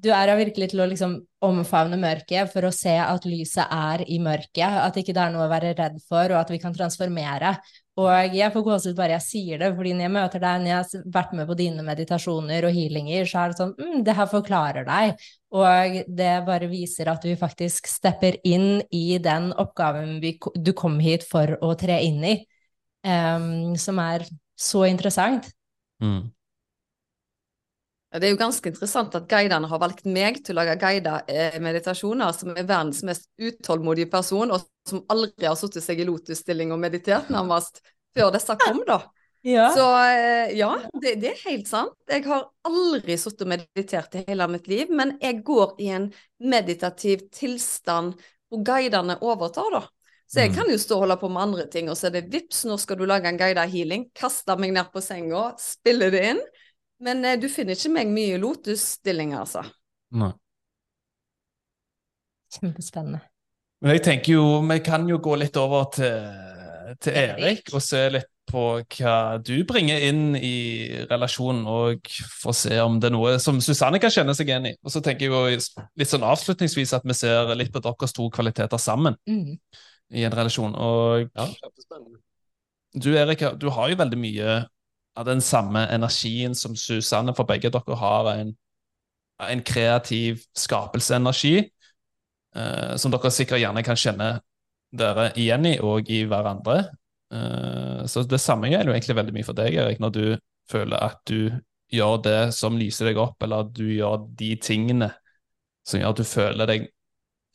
[0.01, 4.05] Du er her virkelig til å liksom omfavne mørket for å se at lyset er
[4.09, 4.64] i mørket.
[4.64, 7.59] At ikke det er noe å være redd for, og at vi kan transformere.
[8.00, 10.78] Og jeg får gåsehud bare jeg sier det, fordi når jeg møter deg, når jeg
[10.78, 14.30] har vært med på dine meditasjoner og healinger, så er det sånn mm, Det her
[14.30, 15.24] forklarer deg.
[15.60, 21.00] Og det bare viser at du faktisk stepper inn i den oppgaven vi, du kom
[21.02, 22.36] hit for å tre inn i,
[23.06, 24.28] um, som er
[24.60, 25.50] så interessant.
[26.00, 26.30] Mm.
[28.11, 31.61] Det er jo ganske interessant at guidene har valgt meg til å lage guida eh,
[31.62, 36.75] meditasjoner, som er verdens mest utålmodige person, og som aldri har satt seg i lotusstilling
[36.75, 37.79] og meditert, nærmest,
[38.16, 39.03] før disse kom, da.
[39.42, 39.70] Ja.
[39.73, 41.94] Så eh, ja, det, det, er helt sant.
[42.12, 46.11] Jeg har aldri sittet og meditert i hele mitt liv, men jeg går i en
[46.44, 48.18] meditativ tilstand
[48.53, 49.81] hvor guidene overtar, da.
[50.29, 50.59] Så jeg mm.
[50.59, 52.77] kan jo stå og holde på med andre ting, og så er det vips, nå
[52.79, 54.11] skal du lage en guida healing.
[54.12, 56.44] Kaste meg ned på senga, spille det inn.
[57.04, 59.64] Men eh, du finner ikke meg mye i lotusstillinger, altså.
[60.20, 60.32] Nei.
[62.50, 63.22] Kjempespennende.
[63.80, 66.26] Men jeg tenker jo, vi kan jo gå litt over til,
[67.00, 72.10] til Erik og se litt på hva du bringer inn i relasjonen, og
[72.42, 74.74] få se om det er noe som Susanne kan kjenne seg igjen i.
[74.82, 78.26] Og så tenker jeg jo litt sånn avslutningsvis at vi ser litt på deres to
[78.34, 79.54] kvaliteter sammen mm.
[80.18, 80.74] i en relasjon.
[80.74, 81.46] Og ja,
[82.98, 84.58] du Erik, du har jo veldig mye
[85.18, 88.55] av den samme energien som Susanne, for begge dere har en,
[89.42, 91.57] en kreativ skapelseenergi,
[92.57, 94.31] eh, som dere sikkert gjerne kan kjenne
[94.90, 96.79] dere igjen i, og i hverandre.
[97.35, 100.25] Eh, så det samme gjelder jo egentlig veldig mye for deg, Erik, når du
[100.70, 101.51] føler at du
[101.90, 105.11] gjør det som lyser deg opp, eller at du gjør de tingene
[105.87, 106.85] som gjør at du føler deg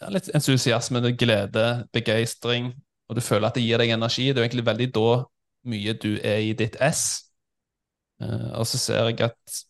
[0.01, 2.73] ja, litt entusiasme, glede, begeistring,
[3.07, 4.27] og du føler at det gir deg energi.
[4.29, 5.09] Det er jo egentlig veldig da
[5.71, 7.24] mye du er i ditt ess.
[8.23, 9.61] Uh, og så ser jeg at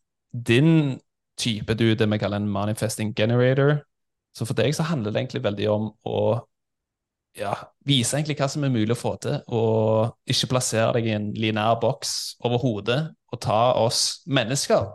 [0.46, 1.00] din
[1.40, 3.80] type, du det vi kaller en manifesting generator.
[4.36, 6.20] Så for deg så handler det egentlig veldig om å
[7.36, 7.54] ja,
[7.88, 11.32] vise egentlig hva som er mulig å få til, og ikke plassere deg i en
[11.36, 13.00] linær boks over hodet,
[13.32, 14.88] og ta oss mennesker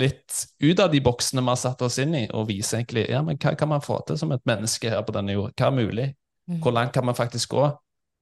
[0.00, 3.20] litt ut av de boksene vi har satt oss inn i, og vise egentlig ja,
[3.26, 5.52] men hva kan man få til som et menneske her på denne jord?
[5.58, 6.06] Hva er mulig?
[6.48, 6.60] Mm.
[6.62, 7.66] Hvor langt kan man faktisk gå?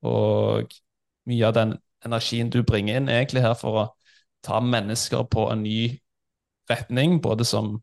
[0.08, 0.74] Og
[1.28, 3.86] mye av den energien du bringer inn, er egentlig her for å
[4.44, 5.80] ta mennesker på en ny
[6.70, 7.76] retning, både som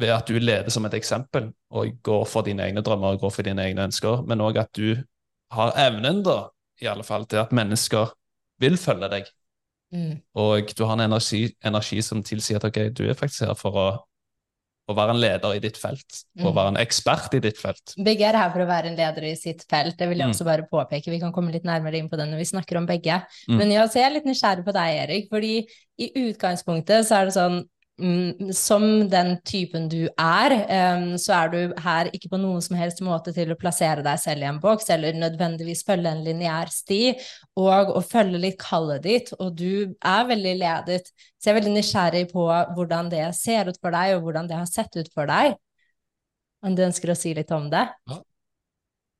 [0.00, 3.34] ved at du leder som et eksempel og går for dine egne drømmer og går
[3.34, 4.96] for dine egne ønsker, men òg at du
[5.52, 6.46] har evnen da,
[6.80, 8.14] i alle fall, til at mennesker
[8.62, 9.28] vil følge deg.
[9.92, 10.14] Mm.
[10.40, 13.76] Og du har en energi, energi, som tilsier at ok, du er faktisk her for
[13.76, 13.86] å,
[14.92, 16.46] å være en leder i ditt felt, mm.
[16.48, 17.94] være en ekspert i ditt felt.
[18.04, 20.36] Begge er her for å være en leder i sitt felt, det vil jeg mm.
[20.36, 21.12] også bare påpeke.
[21.12, 23.22] Vi kan komme litt nærmere inn på det når vi snakker om begge.
[23.48, 23.58] Mm.
[23.58, 25.54] Men ja, så jeg er litt nysgjerrig på deg, Erik, fordi
[26.02, 27.62] i utgangspunktet så er det sånn
[28.56, 30.54] som den typen du er,
[31.20, 34.42] så er du her ikke på noen som helst måte til å plassere deg selv
[34.42, 37.12] i en boks, eller nødvendigvis følge en lineær sti,
[37.60, 41.12] og å følge litt kallet ditt, og du er veldig ledet.
[41.36, 44.58] Så jeg er veldig nysgjerrig på hvordan det ser ut for deg, og hvordan det
[44.58, 45.54] har sett ut for deg.
[46.64, 47.86] Om du ønsker å si litt om det?
[48.10, 48.22] Ja.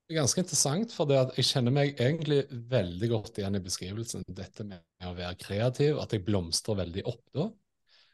[0.02, 4.26] Det er ganske interessant, for jeg kjenner meg egentlig veldig godt igjen i beskrivelsen.
[4.28, 7.46] Dette med å være kreativ, at jeg blomstrer veldig opp da.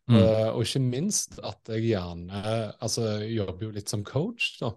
[0.08, 0.16] Mm.
[0.16, 2.42] Uh, og ikke minst at jeg gjerne
[2.80, 4.72] altså jobber jo litt som coach, da.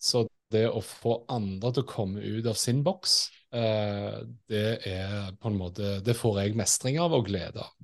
[0.00, 3.18] Så det å få andre til å komme ut av sin boks,
[3.54, 7.74] uh, det er på en måte Det får jeg mestring av og glede av.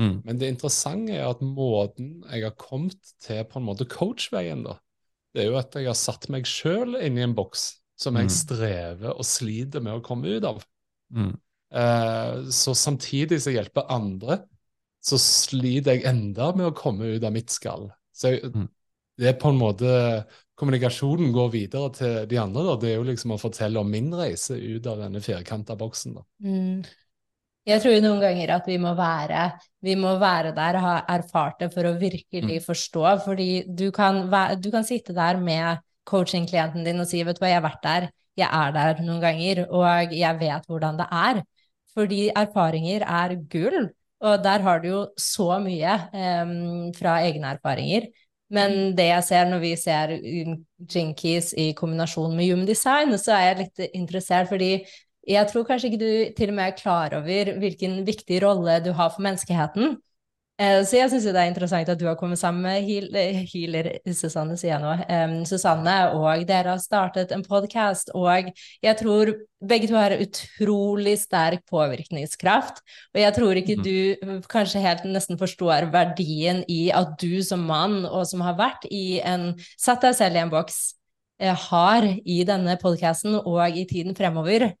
[0.00, 0.16] Mm.
[0.24, 4.78] Men det interessante er at måten jeg har kommet til på en måte coachveien, da,
[5.34, 7.68] det er jo at jeg har satt meg sjøl inn i en boks
[8.00, 8.34] som jeg mm.
[8.34, 10.62] strever og sliter med å komme ut av.
[11.14, 11.34] Mm.
[11.70, 14.40] Uh, så samtidig jeg hjelper andre,
[15.00, 17.88] så sliter jeg enda med å komme ut av mitt skall.
[18.12, 18.68] Så jeg, mm.
[19.20, 19.90] det er på en måte
[20.60, 22.66] Kommunikasjonen går videre til de andre.
[22.66, 22.72] Da.
[22.82, 26.18] Det er jo liksom å fortelle om min reise ut av denne firkanta boksen.
[26.18, 26.24] Da.
[26.44, 26.82] Mm.
[27.70, 29.46] Jeg tror noen ganger at vi må være,
[29.84, 32.66] vi må være der og ha erfart det for å virkelig mm.
[32.66, 33.04] forstå.
[33.24, 34.26] Fordi du kan,
[34.60, 37.86] du kan sitte der med coaching-klienten din og si vet du hva, jeg har vært
[37.86, 38.08] der,
[38.40, 41.42] jeg er der noen ganger, og jeg vet hvordan det er.
[41.96, 43.88] Fordi erfaringer er gull.
[44.20, 48.10] Og der har du jo så mye um, fra egne erfaringer.
[48.50, 48.96] Men mm.
[48.98, 50.16] det jeg ser når vi ser
[50.90, 54.72] Jinkies i kombinasjon med Human Design, så er jeg litt interessert, fordi
[55.28, 58.92] jeg tror kanskje ikke du til og med er klar over hvilken viktig rolle du
[58.96, 59.98] har for menneskeheten.
[60.60, 63.86] Eh, så jeg syns det er interessant at du har kommet sammen med eh, healer
[64.12, 68.12] Susanne, sier jeg nå, um, Susanne, og dere har startet en podkast.
[68.18, 68.50] Og
[68.84, 69.32] jeg tror
[69.70, 72.82] begge to har utrolig sterk påvirkningskraft.
[73.14, 73.88] Og jeg tror ikke mhm.
[73.88, 78.84] du kanskje helt nesten forstår verdien i at du som mann, og som har vært
[78.92, 80.78] i en Satt deg selv i en boks,
[81.40, 84.74] eh, har i denne podkasten og i tiden fremover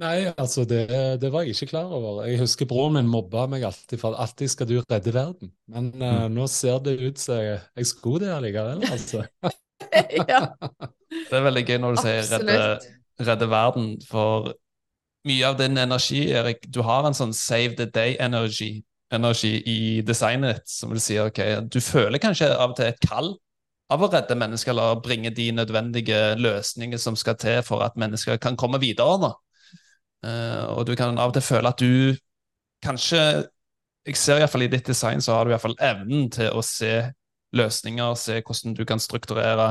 [0.00, 0.86] Nei, altså det,
[1.20, 2.22] det, var jeg ikke klar over.
[2.24, 5.52] Jeg husker broren min mobba meg alltid for alltid skal du redde verden.
[5.68, 9.26] Men uh, nå ser det ut som jeg, jeg skulle det allikevel, altså.
[10.32, 10.46] ja.
[11.12, 12.56] Det er veldig gøy når du sier redde,
[13.20, 14.54] redde, verden, for
[15.28, 18.78] mye av din energi, Erik Du har en sånn save the day-energi
[19.12, 23.34] energi i designet som vil si ok, du føler kanskje av og til et kall
[23.92, 28.40] av å redde mennesker eller bringe de nødvendige løsninger som skal til for at mennesker
[28.40, 29.18] kan komme videre.
[29.20, 29.34] nå.
[30.22, 32.14] Uh, og du kan av og til føle at du
[32.82, 33.22] kanskje
[34.06, 36.90] Jeg ser iallfall i ditt design så har du iallfall evnen til å se
[37.54, 39.66] løsninger, se hvordan du kan strukturere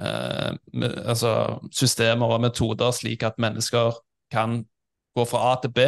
[0.00, 3.98] uh, med, altså systemer og metoder slik at mennesker
[4.32, 4.62] kan
[5.16, 5.84] gå fra A til B.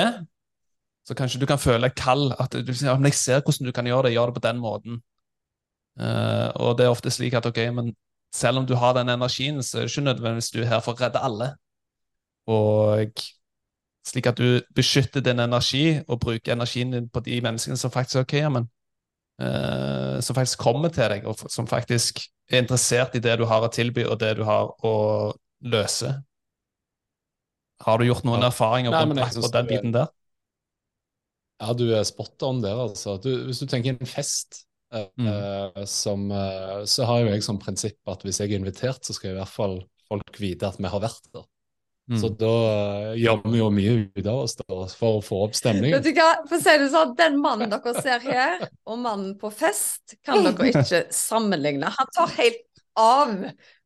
[1.08, 2.32] Så kanskje du kan føle kall.
[2.38, 4.60] at du, ja, men Jeg ser hvordan du kan gjøre det, gjør det på den
[4.60, 5.00] måten.
[6.00, 7.94] Uh, og det er ofte slik at ok, men
[8.34, 10.92] selv om du har den energien, så er det ikke nødvendigvis du er her for
[10.92, 11.54] å redde alle.
[12.50, 13.24] Og
[14.04, 18.20] slik at du beskytter din energi og bruker energien din på de menneskene som faktisk
[18.20, 18.68] er ok, men
[19.40, 23.64] uh, som faktisk kommer til deg, og som faktisk er interessert i det du har
[23.64, 24.96] å tilby, og det du har å
[25.64, 26.12] løse.
[27.84, 28.52] Har du gjort noen ja.
[28.52, 30.12] erfaringer Nei, på, på den biten der?
[31.62, 33.16] Ja, du er spot on der, altså.
[33.22, 35.80] Du, hvis du tenker en fest, uh, mm.
[35.88, 39.32] som, uh, så har jo jeg som prinsipp at hvis jeg er invitert, så skal
[39.32, 41.48] i hvert fall folk vite at vi har vært der.
[42.10, 42.18] Mm.
[42.20, 42.56] Så da
[43.16, 45.96] gjør vi jo mye ut av oss da, for å få opp stemningen.
[45.96, 49.32] Vet du hva, for å si det sånn, Den mannen dere ser her, og mannen
[49.40, 51.88] på fest, kan dere ikke sammenligne.
[51.96, 52.60] Han tar helt
[53.00, 53.32] av.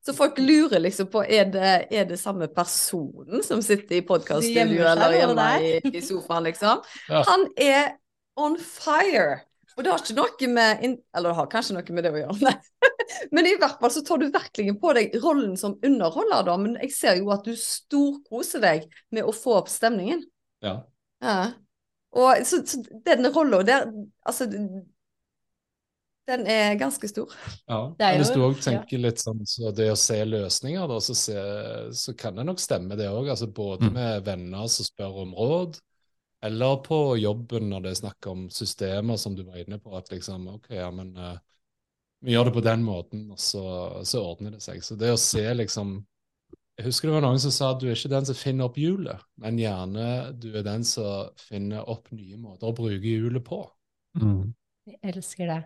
[0.04, 4.86] Så folk lurer liksom på er det er det samme personen som sitter i podkaststudio
[4.88, 6.82] eller hjemme i, i, sofaen, liksom.
[7.12, 7.22] Ja.
[7.28, 7.92] Han er
[8.38, 9.44] on fire.
[9.76, 12.56] Og det har ikke noe med Eller det har kanskje noe med det å gjøre,
[13.34, 16.58] Men i hvert fall så tar du virkelig på deg rollen som underholder, da.
[16.60, 20.22] Men jeg ser jo at du storkoser deg med å få opp stemningen.
[20.64, 20.80] Ja.
[21.24, 21.40] ja.
[22.18, 23.90] Og så, så den rolla der
[24.26, 24.46] Altså
[26.28, 27.32] den er ganske stor.
[27.66, 31.14] Ja, men Hvis du òg tenker litt sånn så det å se løsninger, da, så,
[31.16, 31.44] se,
[31.96, 33.30] så kan det nok stemme, det òg.
[33.32, 33.94] Altså, både mm.
[33.96, 35.78] med venner som spør om råd,
[36.44, 39.94] eller på jobben når det er snakk om systemer, som du var inne på.
[39.96, 41.38] At liksom OK, ja, men uh,
[42.24, 43.64] vi gjør det på den måten, og så,
[44.06, 44.82] så, ordner det seg.
[44.84, 46.00] Så det å se liksom
[46.78, 48.76] Jeg husker det var noen som sa at du er ikke den som finner opp
[48.78, 50.04] hjulet, men gjerne
[50.38, 53.64] du er den som finner opp nye måter å bruke hjulet på.
[54.18, 54.52] Mm.
[54.86, 55.58] Jeg elsker det.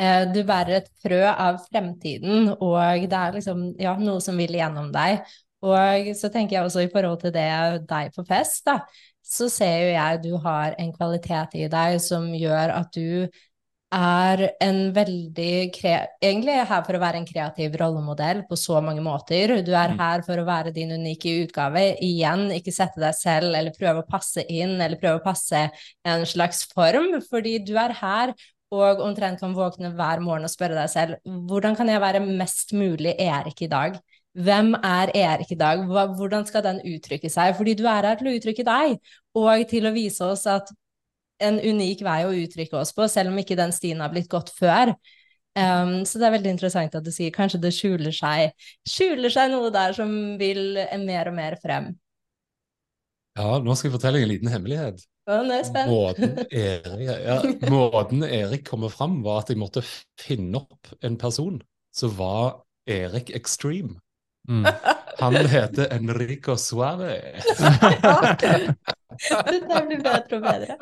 [0.00, 4.56] Eh, du bærer et frø av fremtiden, og det er liksom ja, noe som vil
[4.56, 5.20] gjennom deg.
[5.62, 8.80] Og så tenker jeg også i forhold til det deg på fest, da,
[9.22, 13.28] så ser jo jeg du har en kvalitet i deg som gjør at du
[13.92, 15.50] er en veldig
[16.22, 19.58] Egentlig er her for å være en kreativ rollemodell på så mange måter.
[19.64, 19.98] Du er mm.
[20.00, 21.84] her for å være din unike utgave.
[22.02, 25.66] Igjen, ikke sette deg selv eller prøve å passe inn eller prøve å passe
[26.08, 28.34] en slags form, fordi du er her
[28.72, 32.72] og omtrent kan våkne hver morgen og spørre deg selv hvordan kan jeg være mest
[32.72, 33.98] mulig Erik i dag?
[34.32, 35.82] Hvem er Erik i dag?
[36.16, 37.52] Hvordan skal den uttrykke seg?
[37.58, 38.94] Fordi du er her til å uttrykke deg,
[39.36, 40.72] og til å vise oss at
[41.42, 44.52] en unik vei å uttrykke oss på, selv om ikke den stien har blitt gått
[44.54, 44.94] før.
[45.52, 48.54] Um, så det er veldig interessant at du sier kanskje det skjuler seg,
[48.88, 51.90] skjuler seg noe der som vil mer og mer frem.
[53.36, 55.04] Ja, nå skal jeg fortelle deg en liten hemmelighet.
[55.86, 57.36] Måten Erik, ja,
[57.70, 59.84] måten Erik kommer fram, var at jeg måtte
[60.20, 61.60] finne opp en person
[61.94, 64.00] som var Erik Extreme.
[64.48, 64.66] Mm.
[65.20, 67.46] Han heter Enrico Suárez.
[69.20, 70.76] Dette blir bedre og bedre.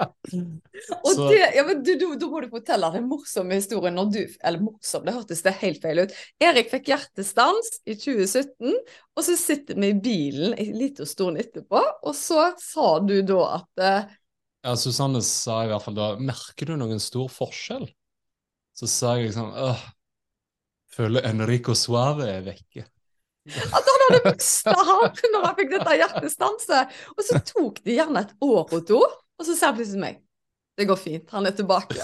[1.05, 3.97] Og det, ja, men du, du, Da må du fortelle den morsomme historien.
[3.99, 6.15] Når du, eller morsom, det hørtes det helt feil ut.
[6.43, 8.79] Erik fikk hjertestans i 2017,
[9.17, 13.43] og så sitter vi i bilen en liten stund etterpå, og så sa du da
[13.59, 14.17] at uh,
[14.61, 17.89] ja, Susanne sa i hvert fall da Merker du noen stor forskjell?
[18.77, 19.55] Så sa jeg liksom
[20.91, 22.85] Føler Enrico Suave er vekke.
[23.49, 26.99] At han hadde mista ham når han fikk dette hjertestanset.
[27.17, 30.21] Og så tok det gjerne et år og to, og så ser han plutselig meg
[30.81, 32.01] det går fint, han er tilbake.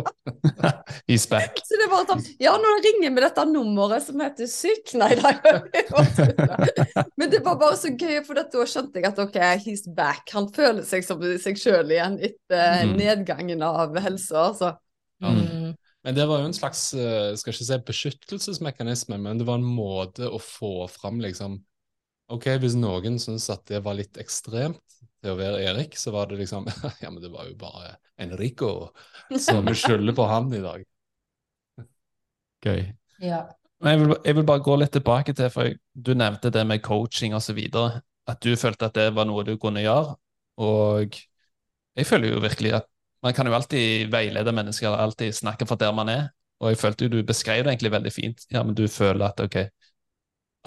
[1.08, 1.58] He's back.
[1.66, 5.08] Så det var sånn, Ja, når han ringer med dette nummeret som heter syk Nei
[5.18, 5.32] da.
[7.18, 10.22] Men det var bare så gøy, for da skjønte jeg at OK, he's back.
[10.36, 12.94] Han føler seg som seg sjøl igjen etter mm.
[13.00, 14.46] nedgangen av helsa.
[14.52, 14.72] Altså.
[15.24, 15.74] Mm.
[16.04, 19.66] Men det var jo en slags eh, skal ikke si beskyttelsesmekanisme, men det var en
[19.66, 21.58] måte å få fram liksom
[22.30, 24.80] OK, hvis noen syns at det var litt ekstremt,
[25.20, 26.68] til å være Erik, så var det liksom
[27.02, 28.90] Ja, men det var jo bare Enrico,
[29.34, 30.84] så vi skylder på han i dag.
[32.64, 32.84] Gøy.
[33.24, 33.44] Ja.
[33.80, 36.82] Men jeg vil, jeg vil, bare gå litt tilbake til, for du nevnte det med
[36.84, 37.58] coaching osv.
[38.28, 40.18] At du følte at det var noe du kunne gjøre.
[40.60, 41.16] Og
[41.96, 42.88] jeg føler jo virkelig at
[43.22, 46.28] man kan jo alltid veilede mennesker, alltid snakke fra der man er.
[46.60, 48.44] Og jeg følte jo du beskrev det egentlig veldig fint.
[48.52, 49.56] Ja, men du føler at ok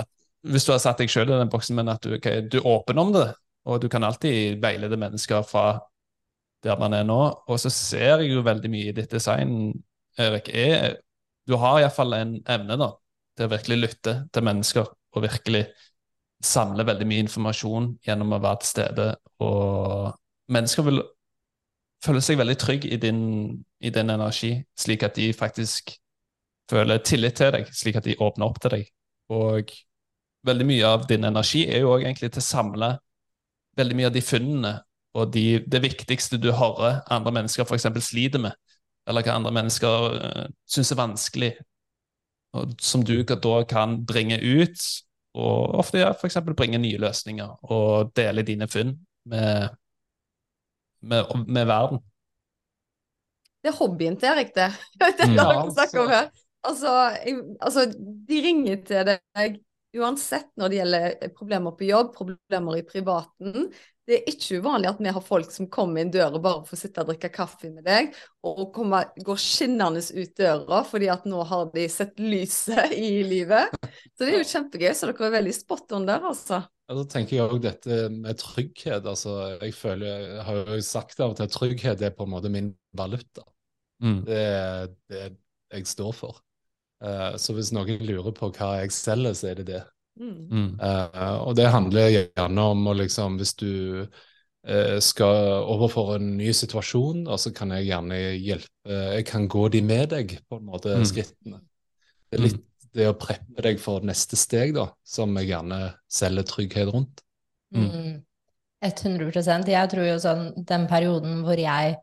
[0.02, 0.08] at
[0.42, 2.68] Hvis du har satt deg sjøl i den boksen, men at du, okay, du er
[2.68, 3.30] åpen om det,
[3.66, 5.80] og du kan alltid veilede mennesker fra
[6.64, 7.20] der man er nå.
[7.48, 9.74] Og så ser jeg jo veldig mye i ditt design,
[10.20, 11.00] Erik, er
[11.48, 12.94] Du har iallfall en evne da,
[13.36, 15.66] til å virkelig lytte til mennesker og virkelig
[16.44, 19.08] samle veldig mye informasjon gjennom å være til stede.
[19.44, 20.14] Og
[20.56, 21.02] mennesker vil
[22.04, 23.22] føle seg veldig trygg i din,
[23.80, 25.96] i din energi, slik at de faktisk
[26.72, 28.88] føler tillit til deg, slik at de åpner opp til deg.
[29.34, 29.72] Og
[30.48, 32.90] veldig mye av din energi er jo òg egentlig til å samle
[33.80, 34.74] veldig mye av de funnene
[35.18, 37.86] og de, det viktigste du hører andre mennesker f.eks.
[38.02, 38.58] sliter med,
[39.10, 41.52] eller hva andre mennesker uh, syns er vanskelig,
[42.58, 44.88] og som du da kan bringe ut,
[45.38, 46.40] og ofte ja, f.eks.
[46.58, 48.96] bringe nye løsninger, og dele dine funn
[49.30, 49.70] med,
[51.04, 52.02] med, med verden.
[53.64, 54.72] Det er hobbyen til Erik, det.
[55.00, 55.88] det er det Ja, altså.
[56.02, 56.32] om her.
[56.64, 57.86] Altså, jeg, altså,
[58.28, 59.62] de ringer til deg
[59.94, 63.68] uansett når det gjelder problemer på jobb, problemer i privaten.
[64.04, 66.80] Det er ikke uvanlig at vi har folk som kommer inn døra bare for å
[66.80, 68.10] sitte og drikke kaffe med deg,
[68.44, 73.76] og kommer, går skinnende ut døra fordi at nå har de sett lyset i livet.
[74.12, 74.92] Så det er jo kjempegøy.
[74.92, 76.64] Så dere er veldig spot on der, altså.
[76.90, 79.06] Ja, så tenker jeg også dette med trygghet.
[79.08, 82.34] altså Jeg føler, jeg har jo sagt av og til at trygghet er på en
[82.34, 83.46] måte min valuta.
[84.04, 84.20] Mm.
[84.28, 85.24] Det er det
[85.74, 86.42] jeg står for.
[87.04, 89.82] Uh, så hvis noen lurer på hva jeg selger, så er det det.
[90.20, 90.36] Mm.
[90.52, 90.68] Mm.
[90.78, 96.52] Eh, og det handler gjerne om å liksom Hvis du uh, skal overfor en ny
[96.54, 100.68] situasjon, og så kan jeg gjerne hjelpe Jeg kan gå de med deg, på en
[100.70, 101.08] måte, Mm.
[101.10, 101.64] skrittene.
[102.30, 102.62] Det er litt
[102.94, 105.80] det å preppe deg for neste steg, da, som jeg gjerne
[106.12, 107.24] selger trygghet rundt.
[107.74, 107.90] Mm.
[107.90, 108.16] Mm.
[108.84, 111.96] 100% Jeg tror jo sånn den perioden hvor jeg,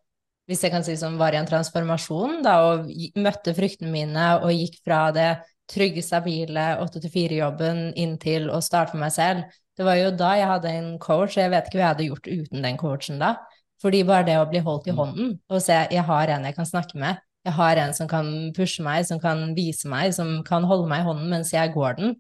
[0.48, 4.50] hvis jeg kan si sånn, var i en transformasjon da, og møtte fryktene mine og
[4.56, 5.30] gikk fra det
[5.70, 9.44] trygge, stabile 8-4-jobben inn til å starte for meg selv,
[9.78, 12.08] det var jo da jeg hadde en coach, og jeg vet ikke hva jeg hadde
[12.08, 13.34] gjort uten den coachen da.
[13.80, 14.98] Fordi bare det å bli holdt i Mm.
[14.98, 18.28] hånden og se jeg har en jeg kan snakke med, jeg har en som kan
[18.56, 21.96] pushe meg, som kan vise meg, som kan holde meg i hånden mens jeg går
[22.00, 22.16] den,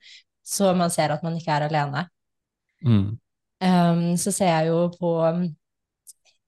[0.46, 2.06] så man ser at man ikke er alene.
[2.84, 3.18] Mm.
[3.60, 5.42] Um, så ser jeg jo på um,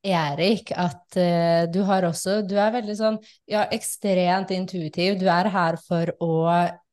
[0.03, 3.19] Erik at uh, du har også Du er veldig sånn
[3.51, 5.19] ja, ekstremt intuitiv.
[5.21, 6.33] Du er her for å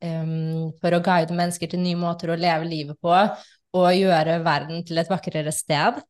[0.03, 4.83] um, for å guide mennesker til nye måter å leve livet på og gjøre verden
[4.83, 6.01] til et vakrere sted.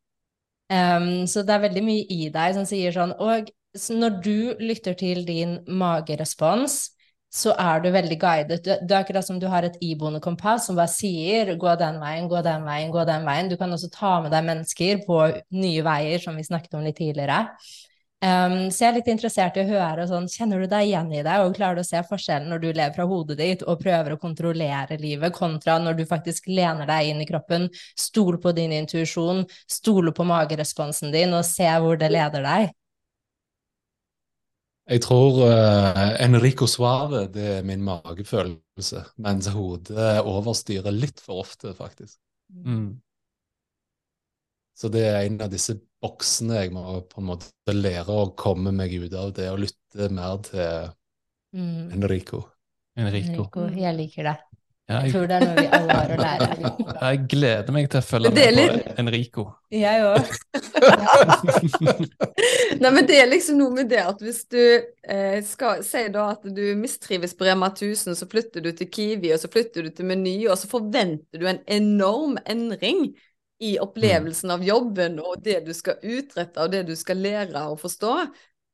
[0.74, 3.48] Um, så det er veldig mye i deg som sier sånn Og
[3.78, 6.90] når du lytter til din magerespons,
[7.30, 8.64] så er du veldig guidet.
[8.66, 12.28] Det er akkurat som du har et iboende kompass som bare sier 'gå den veien,
[12.28, 13.50] gå den veien, gå den veien'.
[13.50, 15.20] Du kan også ta med deg mennesker på
[15.52, 17.50] nye veier, som vi snakket om litt tidligere.
[18.22, 21.22] Um, så jeg er litt interessert i å høre sånn, kjenner du deg igjen i
[21.24, 24.12] det, og klarer du å se forskjellen når du lever fra hodet ditt og prøver
[24.12, 28.76] å kontrollere livet, kontra når du faktisk lener deg inn i kroppen, stoler på din
[28.76, 32.76] intuisjon, stoler på mageresponsen din og ser hvor det leder deg?
[34.90, 41.76] Jeg tror uh, Enrico Suave det er min magefølelse, mens hodet overstyrer litt for ofte,
[41.78, 42.18] faktisk.
[42.50, 42.98] Mm.
[44.80, 48.72] Så det er en av disse boksene jeg må på en måte lære å komme
[48.74, 50.90] meg ut av, det å lytte mer til
[51.54, 51.92] Mm.
[51.92, 52.44] Enrico.
[52.96, 53.32] Enrico.
[53.32, 54.36] Enrico, jeg liker det.
[54.90, 56.70] Jeg jeg, tror det er noe vi alle har å lære.
[57.12, 59.44] jeg gleder meg til å følge med på Enrico.
[59.70, 60.32] Jeg òg.
[62.82, 66.32] Nei, men det er liksom noe med det at hvis du eh, skal si da
[66.34, 69.94] at du mistrives på Rema 1000, så flytter du til Kiwi, og så flytter du
[69.94, 73.12] til Meny, og så forventer du en enorm endring
[73.62, 77.78] i opplevelsen av jobben og det du skal utrette og det du skal lære og
[77.84, 78.16] forstå.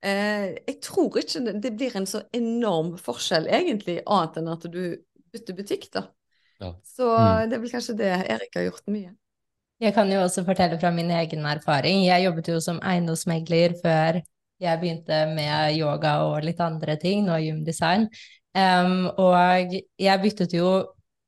[0.06, 4.70] Eh, jeg tror ikke det, det blir en så enorm forskjell egentlig, annet enn at
[4.72, 4.84] du
[5.36, 6.08] bytter butikk, da.
[6.64, 6.72] Ja.
[6.88, 7.50] Så Mm.
[7.50, 9.12] det er vel kanskje det Erik har gjort mye.
[9.84, 12.06] Jeg kan jo også fortelle fra min egen erfaring.
[12.06, 14.22] Jeg jobbet jo som eiendomsmegler før
[14.64, 18.08] jeg begynte med yoga og litt andre ting, nå gymdesign.
[18.56, 20.70] Um, og jeg byttet jo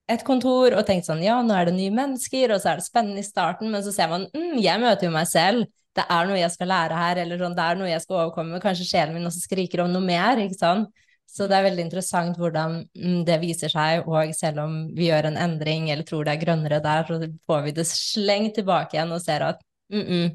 [0.08, 2.86] et kontor og tenkte sånn, ja, nå er det nye mennesker, og så er det
[2.88, 5.66] spennende i starten, men så ser man, mm, jeg møter jo meg selv,
[5.98, 8.62] det er noe jeg skal lære her, eller sånn, det er noe jeg skal overkomme,
[8.64, 10.88] kanskje sjelen min også skriker om noe mer, ikke sant?
[11.28, 15.30] Så det er veldig interessant hvordan mm, det viser seg, og selv om vi gjør
[15.30, 19.12] en endring eller tror det er grønnere der, så får vi det slengt tilbake igjen
[19.14, 19.62] og ser at
[19.94, 20.28] mm -mm,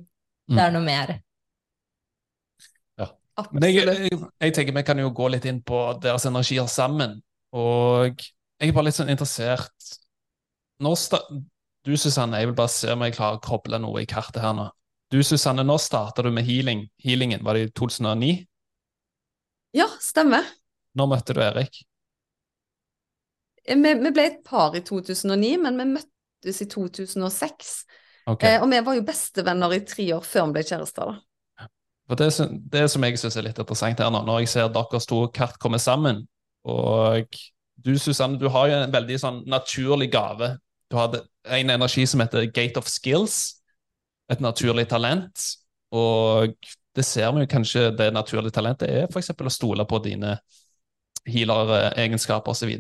[0.53, 1.17] det er noe mer.
[3.53, 7.17] Men jeg, jeg, jeg tenker vi kan jo gå litt inn på deres energier sammen.
[7.57, 8.21] Og
[8.61, 9.91] jeg er bare litt sånn interessert
[10.81, 11.19] Når sta
[11.85, 14.55] Du, Susanne, jeg vil bare se om jeg klarer å koble noe i kartet her
[14.55, 14.69] nå.
[15.11, 16.87] Du, Susanne, når starta du med healing?
[17.03, 18.31] Healingen, var det i 2009?
[19.75, 20.47] Ja, stemmer.
[20.99, 21.83] Når møtte du Erik?
[23.69, 27.75] Vi, vi ble et par i 2009, men vi møttes i 2006.
[28.27, 28.57] Okay.
[28.57, 31.13] Eh, og vi var jo bestevenner i tre år før vi ble kjærester.
[31.13, 31.69] da.
[32.11, 32.29] For det,
[32.73, 35.59] det som jeg syns er litt interessant her nå, når jeg ser deres to kart
[35.63, 36.27] komme sammen
[36.69, 37.39] Og
[37.83, 40.53] du, Susanne, du har jo en veldig sånn naturlig gave.
[40.91, 43.63] Du har en energi som heter Gate of Skills.
[44.31, 45.47] Et naturlig talent.
[45.91, 46.55] Og
[46.95, 49.33] det ser vi jo kanskje det naturlige talentet er f.eks.
[49.35, 50.37] å stole på dine
[51.29, 52.73] healeregenskaper osv.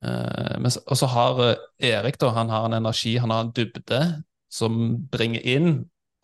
[0.00, 4.00] Uh, og så har eh, Erik da, han har en energi, han har en dybde
[4.50, 5.74] som bringer inn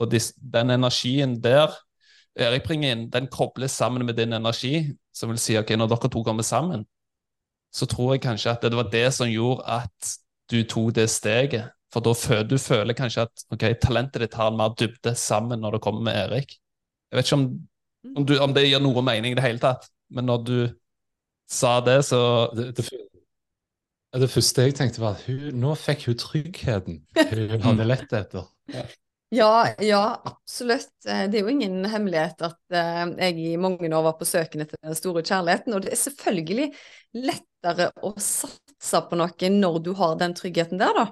[0.01, 1.75] og den energien der
[2.37, 6.11] Erik bringer inn, den kobles sammen med din energi, som vil si ok, når dere
[6.13, 6.85] to kommer sammen,
[7.73, 10.11] så tror jeg kanskje at det var det som gjorde at
[10.53, 11.71] du tok det steget.
[11.93, 15.63] For da føler du føler kanskje at ok, talentet ditt har en mer dybde sammen
[15.65, 16.59] når det kommer med Erik.
[17.11, 17.47] Jeg vet ikke om,
[18.17, 20.57] om, du, om det gir noe mening i det hele tatt, men når du
[21.49, 22.21] sa det, så
[22.57, 22.85] Det, det,
[24.17, 28.47] det første jeg tenkte, var at hun, nå fikk hun tryggheten hun hadde lett etter.
[29.35, 30.93] Ja, ja, absolutt.
[31.09, 34.63] Eh, Det er jo ingen hemmelighet at eh, jeg i mange år var på søken
[34.63, 36.69] etter den store kjærligheten, og det er selvfølgelig
[37.27, 41.07] lettere å satse på noe når du har den tryggheten der, da.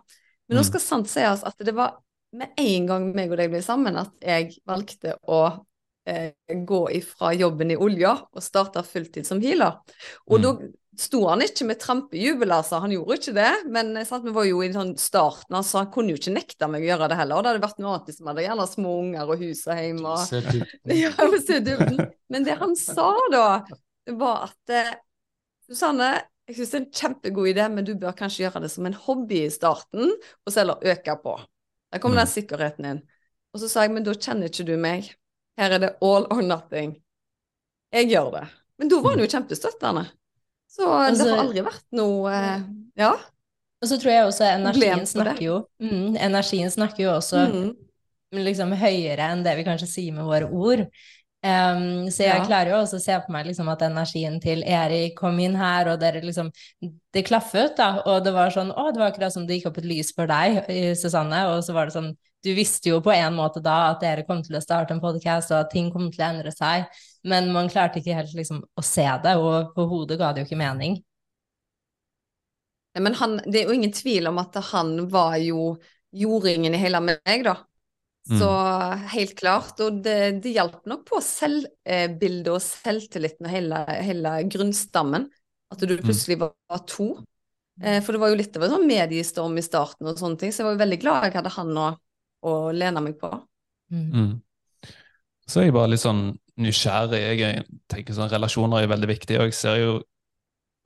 [0.49, 0.68] Men nå Mm.
[0.70, 1.99] skal sant sies at det var
[2.35, 5.43] med en gang meg og deg ble sammen, at jeg valgte å
[6.67, 9.79] gå ifra jobben i olja og starte fulltid som healer.
[10.29, 10.43] Og Mm.
[10.43, 10.59] da
[10.97, 12.79] sto han ikke med trampejubel, altså.
[12.81, 13.53] Han gjorde ikke det.
[13.73, 15.79] Men eh, sant, vi var jo i sånn starten, altså.
[15.81, 17.37] Han kunne jo ikke nekte meg å gjøre det heller.
[17.37, 19.81] Og det hadde vært noe annet hvis vi hadde gjerne små unger og hus og
[19.81, 20.23] hjem og.
[22.31, 23.47] Men det han sa da,
[24.21, 24.93] var at eh,
[25.67, 26.13] Susanne,
[26.47, 28.93] jeg syns det er en kjempegod idé, men du bør kanskje gjøre det som en
[29.07, 30.11] hobby i starten,
[30.45, 31.39] og så heller øke på.
[31.91, 32.19] Der kom Mm.
[32.21, 33.03] den sikkerheten inn.
[33.55, 35.09] Og så sa jeg, men da kjenner ikke du meg.
[35.59, 36.97] Her er det all or nothing.
[37.95, 38.45] Jeg gjør det.
[38.79, 40.07] Men da var han jo kjempestøttende.
[40.75, 42.61] Så det Altså- har aldri vært noe eh,
[42.99, 43.13] Ja.
[43.83, 47.77] Og så tror jeg også energien snakker jo mm, Energien snakker jo også Mm.
[48.33, 50.89] liksom høyere enn det vi kanskje sier med våre ord.
[51.45, 52.45] Em, så jeg Ja.
[52.47, 55.91] klarer jo også å se på meg liksom at energien til Erik kom inn her,
[55.93, 56.51] og dere liksom
[57.13, 58.01] Det klaffet, da.
[58.07, 60.27] Og det var sånn Å, det var akkurat som det gikk opp et lys for
[60.27, 60.65] deg,
[60.97, 61.43] Susanne.
[61.53, 64.43] Og så var det sånn Du visste jo på en måte da at dere kom
[64.43, 66.85] til å starte en podkast, og at ting kom til å endre seg,
[67.25, 70.49] men man klarte ikke helt liksom å se det, og på hodet ga det jo
[70.51, 70.99] ikke mening.
[73.01, 75.77] Men han, det er jo ingen tvil om at han var jo
[76.15, 77.57] jordingen i hele meg, da.
[78.25, 78.51] Så
[79.12, 79.81] helt klart.
[79.85, 85.29] Og det, det hjalp nok på selvbildet og selvtilliten og hele, hele grunnstammen.
[85.75, 87.11] At du plutselig var, var to.
[87.83, 90.55] Eh, for det var jo litt av en sånn mediestorm i starten og sånne ting,
[90.55, 91.89] så jeg var jo veldig glad jeg hadde han å,
[92.47, 93.31] å lene meg på.
[93.93, 94.07] Mm.
[94.14, 94.93] Mm.
[95.45, 96.25] Så er jeg bare litt sånn
[96.62, 97.22] nysgjerrig.
[97.43, 99.95] Jeg tenker sånn Relasjoner er veldig viktig, og jeg ser jo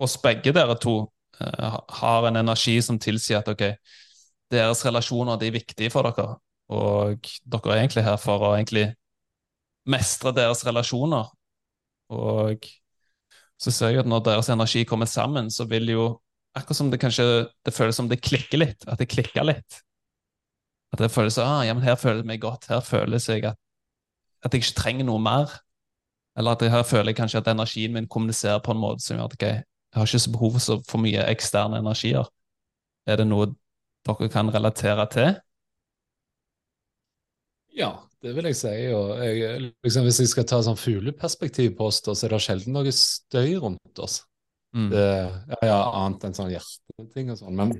[0.03, 1.01] oss begge dere to
[1.43, 3.67] eh, har en energi som tilsier at ok,
[4.51, 6.39] deres relasjoner de er viktige for dere,
[6.69, 8.91] og dere er egentlig her for å egentlig
[9.89, 11.31] mestre deres relasjoner.
[12.13, 12.69] Og
[13.59, 16.09] så ser jeg at når deres energi kommer sammen, så vil jo
[16.57, 17.25] Akkurat som det kanskje
[17.63, 19.77] det føles som det klikker litt, at det klikker litt.
[20.91, 23.59] At det føles ah, ja, men her føler jeg meg godt, her føles jeg at
[24.45, 25.53] at jeg ikke trenger noe mer.
[26.39, 29.19] Eller at jeg her føler jeg kanskje at energien min kommuniserer på en måte som
[29.19, 32.29] gjør at okay, jeg har ikke så behov for så mye eksterne energier.
[33.07, 33.51] Er det noe
[34.07, 35.33] dere kan relatere til?
[37.79, 37.93] Ja,
[38.25, 38.73] det vil jeg si.
[38.75, 42.95] Jeg, liksom, hvis jeg skal ta sånn fugleperspektiv på oss, så er det sjelden noe
[42.95, 44.23] støy rundt oss.
[44.77, 44.91] Mm.
[44.93, 45.05] Det,
[45.55, 47.55] ja, ja, annet enn sånn hjerteting og sånn.
[47.57, 47.71] Men,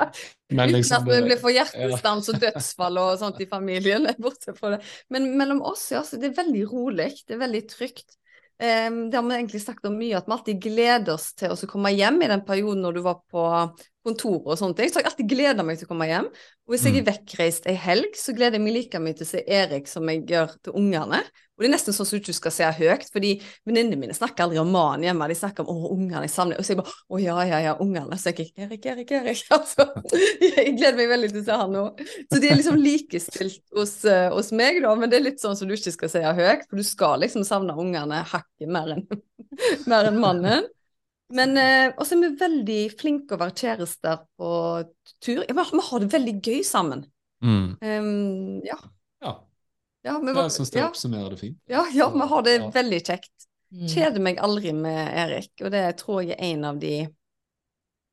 [0.58, 4.10] men Uten liksom at vi blir for hjertestans og dødsfall og sånt i familien.
[4.20, 4.82] bortsett fra det.
[5.14, 7.10] Men mellom oss, ja, så det er veldig rolig.
[7.24, 8.18] Det er veldig trygt.
[8.54, 11.70] Um, det har vi egentlig sagt om mye, at vi alltid gleder oss til å
[11.70, 13.46] komme hjem i den perioden når du var på
[14.04, 14.90] kontoret og sånne ting.
[14.92, 16.28] Så jeg alltid gleder meg til å komme hjem.
[16.66, 19.30] Og hvis jeg er vekkreist ei helg, så gleder jeg meg like mye til å
[19.30, 21.22] se Erik som jeg gjør til ungene.
[21.54, 24.42] Og det er nesten sånn som du ikke skal se høyt, fordi venninnene mine snakker
[24.42, 25.28] aldri om mannen hjemme.
[25.30, 26.58] De snakker om 'å, ungene jeg savner'.
[26.58, 28.18] Og så er jeg bare 'å ja, ja, ja, ungene'.
[28.18, 29.44] Så jeg ikke 'Erik, Erik, Erik'.
[29.54, 31.84] Altså, jeg gleder meg veldig til å se han nå.
[32.26, 35.54] Så de er liksom likestilt hos, eh, hos meg, da, men det er litt sånn
[35.56, 39.06] som du ikke skal se høyt, for du skal liksom savne ungene hakket mer enn
[39.90, 40.66] mer enn mannen.
[41.34, 44.50] Men eh, også er vi veldig flinke å være kjærester på
[45.24, 45.40] tur.
[45.48, 47.02] Ja, vi, vi har det veldig gøy sammen.
[47.44, 47.64] Mm.
[47.82, 48.76] Um, ja.
[49.24, 49.32] Ja,
[50.04, 51.58] Ja, vi, jeg syns det ja, oppsummerer det fint.
[51.70, 52.70] ja, ja, vi har det Ja.
[52.74, 53.32] veldig kjekt.
[53.74, 53.86] Mm.
[53.90, 57.08] Kjeder meg aldri med Erik, og det tror jeg er en av de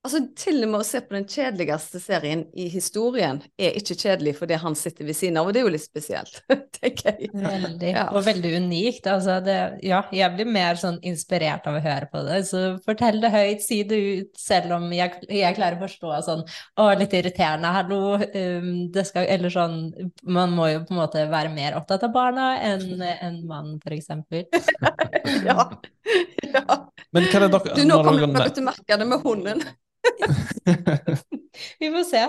[0.02, 4.32] Altså, til og med å se på den kjedeligste serien i historien er ikke kjedelig
[4.40, 6.40] fordi han sitter ved siden av, og det er jo litt spesielt,
[6.80, 7.30] tenker jeg.
[7.38, 8.08] Veldig, Ja.
[8.10, 9.06] og veldig unikt.
[9.12, 12.40] Altså det, ja, jeg blir mer sånn inspirert av å høre på det.
[12.50, 16.42] Så fortell det høyt, si det ut, selv om jeg, jeg klarer å forstå sånn
[16.82, 18.02] Å, litt irriterende, hallo.
[18.34, 19.78] Um, det skal Eller sånn
[20.26, 23.94] Man må jo på en måte være mer opptatt av barna enn en mann, for
[23.94, 24.48] eksempel.
[25.46, 25.70] Ja.
[26.56, 26.66] ja.
[27.14, 29.62] Men hva er det dere Du, nå kommer dere til å merke det med hunden.
[31.80, 32.24] Vi får se.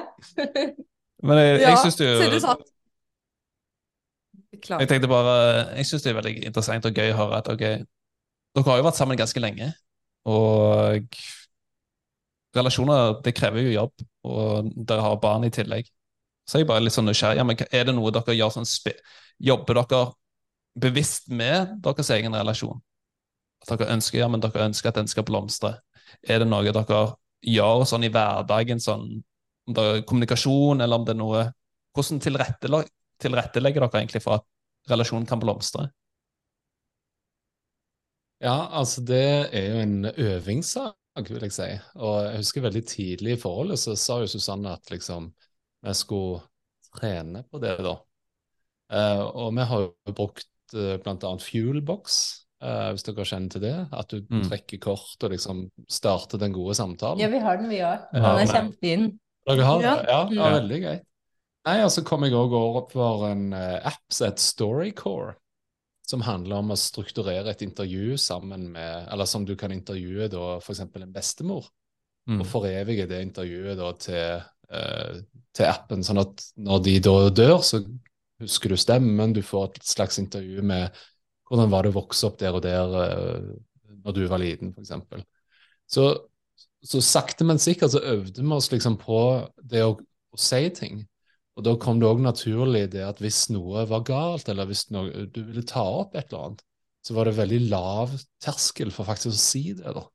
[1.22, 2.54] Men jeg, jeg syns det jo?
[4.78, 5.32] Jeg tenkte bare,
[5.76, 7.62] jeg synes det er veldig interessant og gøy å høre at ok,
[8.56, 9.70] dere har jo vært sammen ganske lenge,
[10.28, 11.18] og
[12.56, 15.88] relasjoner, det krever jo jobb, og dere har barn i tillegg.
[16.48, 18.68] Så jeg er bare litt sånn nysgjerrig, ja, men er det noe dere gjør sånn,
[18.68, 18.98] spe-
[19.42, 20.02] jobber dere
[20.82, 22.80] bevisst med deres egen relasjon?
[23.64, 25.76] At dere ønsker, ja, men dere ønsker at den skal blomstre.
[26.28, 27.02] Er det noe dere
[27.42, 29.06] gjør sånn i hverdagen, sånn
[29.66, 31.42] om det er kommunikasjon, eller om det er noe
[31.92, 32.88] Hvordan tilrettelegger,
[33.20, 34.46] tilrettelegger dere egentlig for at
[34.88, 35.90] relasjonen kan blomstre?
[38.40, 41.68] Ja, altså det er jo en øvingssak, vil jeg si.
[42.00, 45.28] Og jeg husker veldig tidlig i forholdet så sa jo Susanne at liksom
[45.84, 46.40] vi skulle
[46.96, 47.94] trene på det, da.
[48.92, 51.34] Uh, og vi har jo brukt uh, bl.a.
[51.44, 52.18] Fuelbox,
[52.62, 53.76] uh, hvis dere kjenner til det.
[53.92, 54.46] At du mm.
[54.48, 57.20] trekker kort og liksom starter den gode samtalen.
[57.22, 58.08] Ja, vi har den, vi òg.
[58.14, 59.08] Den er kjempefin.
[59.50, 59.94] Dere har det?
[60.08, 61.08] Ja, ja, veldig greit.
[61.66, 65.36] Nei, og så kom jeg òg over for en app som heter Storycore
[66.12, 70.56] som handler om å strukturere et intervju sammen med Eller som du kan intervjue da
[70.58, 70.82] f.eks.
[70.84, 71.68] en bestemor,
[72.28, 72.40] mm.
[72.40, 74.42] og forevige det intervjuet da til,
[74.72, 75.20] uh,
[75.54, 76.04] til, appen.
[76.04, 77.82] Sånn at når de da dør, så
[78.42, 81.02] husker du stemmen, du får et slags intervju med
[81.52, 83.52] hvordan var det å vokse opp der og der uh,
[84.02, 85.24] når du var liten, f.eks.
[85.92, 86.06] Så,
[86.88, 89.18] så sakte, men sikkert så øvde vi oss liksom på
[89.68, 91.04] det å, å si ting.
[91.58, 95.26] Og da kom det òg naturlig det at hvis noe var galt, eller hvis noe,
[95.28, 96.64] du ville ta opp et eller annet,
[97.02, 99.92] så var det veldig lav terskel for faktisk å si det.
[99.92, 100.06] da.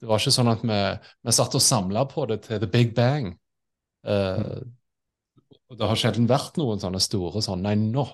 [0.00, 0.78] Det var ikke sånn at vi,
[1.26, 3.34] vi satt og samla på det til the big bang.
[4.06, 4.62] Uh,
[5.72, 8.06] Det har sjelden vært noen sånne store sånn Nei, nå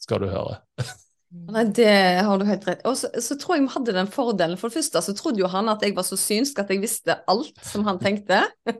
[0.00, 0.60] skal du høre.
[1.32, 1.88] Nei, det
[2.26, 4.58] har du helt rett Og så, så, tror jeg vi hadde den fordelen.
[4.60, 7.16] For det første så trodde jo han at jeg var så synsk at jeg visste
[7.30, 8.42] alt som han tenkte.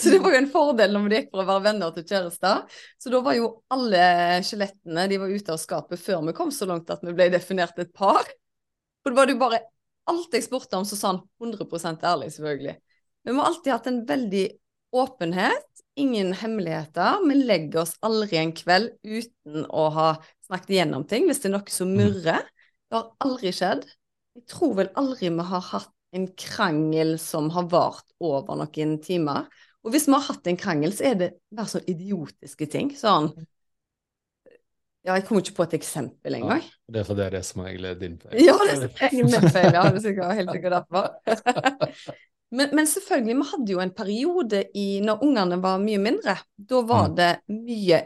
[0.00, 2.78] så det var jo en fordel når vi gikk for å være venner til kjærester.
[3.02, 4.04] Så da var jo alle
[4.46, 7.82] skjelettene de var ute av skapet før vi kom så langt at vi ble definert
[7.82, 8.30] et par.
[9.02, 9.62] For det var jo bare
[10.08, 12.78] alt jeg spurte om, så sa han 100% ærlig, selvfølgelig.
[13.26, 14.46] Vi må alltid hatt en veldig
[14.96, 15.67] åpenhet,
[16.00, 17.20] ingen hemmeligheter.
[17.28, 20.08] Vi legger oss aldri en kveld uten å ha
[20.46, 22.00] snakket igjennom ting hvis det er noe som mm.
[22.00, 22.48] murrer.
[22.88, 23.84] Det har aldri skjedd.
[24.38, 29.48] Jeg tror vel aldri vi har hatt en krangel som har vart over noen timer.
[29.84, 32.92] Og hvis vi har hatt en krangel, så er det bare sånn idiotiske ting.
[32.96, 33.32] Sånn
[35.06, 36.64] Ja, jeg kommer ikke på et eksempel engang.
[36.64, 38.40] Ja, det er fordi det er som er er din feil.
[38.44, 39.70] Ja, det er min feil.
[39.72, 41.06] Ja, det er sikkert, helt sikkert derfor.
[42.50, 46.38] men, men, selvfølgelig, vi hadde jo en periode i når ungene var mye mindre.
[46.56, 47.18] Da var mm.
[47.18, 48.04] det mye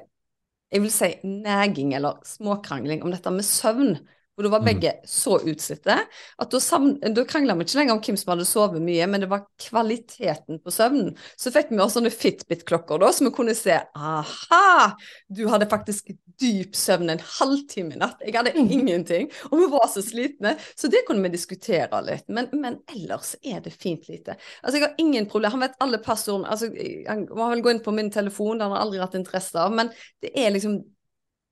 [0.73, 3.97] jeg vil si neging eller småkrangling om dette med søvn.
[4.33, 4.69] Og da var mm.
[4.71, 5.95] begge så utslitte
[6.41, 6.79] at da,
[7.13, 10.63] da krangla vi ikke lenger om hvem som hadde sovet mye, men det var kvaliteten
[10.65, 11.13] på søvnen.
[11.37, 14.95] Så fikk vi også sånne Fitbit-klokker da, så vi kunne se aha,
[15.29, 16.09] du hadde faktisk
[16.43, 18.23] dyp søvn en halvtime i natt.
[18.27, 18.71] Jeg hadde mm.
[18.77, 20.57] ingenting, og vi var så slitne.
[20.79, 22.27] Så det kunne vi diskutere litt.
[22.29, 24.37] Men, men ellers er det fint lite.
[24.63, 25.55] Altså, jeg har ingen problem.
[25.57, 26.51] Han vet alle passordene.
[26.51, 26.73] Altså,
[27.09, 29.75] han må vel gå inn på min telefon, det har han aldri hatt interesse av,
[29.75, 30.81] men det er liksom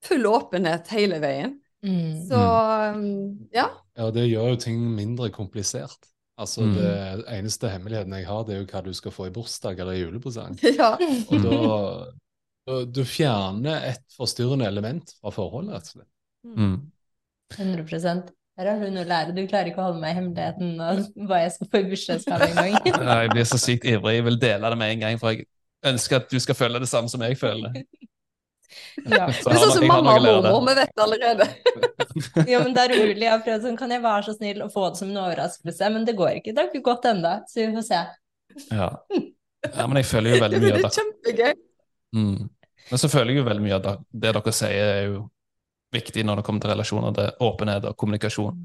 [0.04, 1.58] full åpenhet hele veien.
[1.86, 2.28] Mm.
[2.28, 2.40] Så
[2.96, 3.70] um, ja.
[3.96, 6.10] Ja, det gjør jo ting mindre komplisert.
[6.40, 6.74] Altså, mm.
[6.74, 9.98] Det eneste hemmeligheten jeg har, det er jo hva du skal få i bursdag eller
[9.98, 10.56] i julepresang.
[10.80, 10.94] Ja.
[10.96, 11.58] Og da,
[12.88, 16.10] du fjerner et forstyrrende element fra forholdet, rett og slett.
[16.56, 16.76] Mm.
[17.56, 19.32] 100 her har du noe å lære.
[19.32, 22.50] Du klarer ikke å holde meg i hemmeligheten og hva jeg skal få i bursdagsgave
[22.50, 22.76] engang.
[23.22, 24.18] jeg blir så sykt ivrig.
[24.18, 25.48] Jeg vil dele det med en gang, for jeg
[25.88, 27.80] ønsker at du skal føle det samme som jeg føler.
[27.80, 27.80] Ja.
[29.30, 31.46] Det er sånn som mamma og mormor, vi vet allerede.
[32.46, 33.24] ja, men det er umulig.
[33.24, 35.88] Jeg har prøvd sånn, kan jeg være så snill å få det som en overraskelse?
[35.90, 36.52] Men det går ikke.
[36.54, 38.00] Det har ikke gått ennå, så vi får se.
[38.68, 38.88] Ja.
[39.16, 39.88] ja.
[39.88, 40.84] men jeg føler jo veldig mye av det.
[40.84, 41.58] Det er kjempegøy.
[42.20, 42.38] Mm.
[42.90, 43.96] Men så føler jeg jo veldig mye at det.
[44.26, 45.22] Dere sier, er jo
[45.94, 47.14] viktig når det kommer til relasjoner.
[47.14, 48.58] Det er åpenhet og kommunikasjon.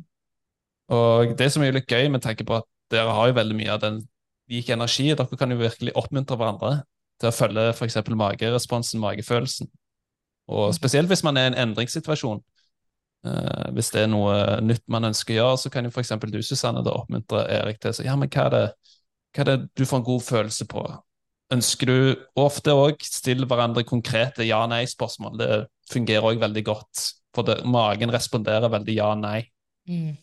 [0.95, 3.57] Og det som er jo litt gøy, med tanke på at dere har jo veldig
[3.57, 4.03] mye av den
[4.51, 6.73] lik energi, dere kan jo virkelig oppmuntre hverandre
[7.21, 7.97] til å følge f.eks.
[8.11, 9.69] mageresponsen, magefølelsen.
[10.51, 12.43] Og spesielt hvis man er i en endringssituasjon.
[13.25, 16.13] Uh, hvis det er noe nytt man ønsker å gjøre, så kan jo f.eks.
[16.29, 18.99] du, Susanne, da oppmuntre Erik til å si ja, men hva er, det,
[19.33, 20.83] hva er det du får en god følelse på?
[21.53, 21.97] Ønsker du
[22.41, 25.35] ofte òg stille hverandre konkrete ja-nei-spørsmål?
[25.37, 25.49] Det
[25.91, 27.03] fungerer òg veldig godt,
[27.35, 29.41] for det, magen responderer veldig ja-nei.
[29.89, 30.15] Mm.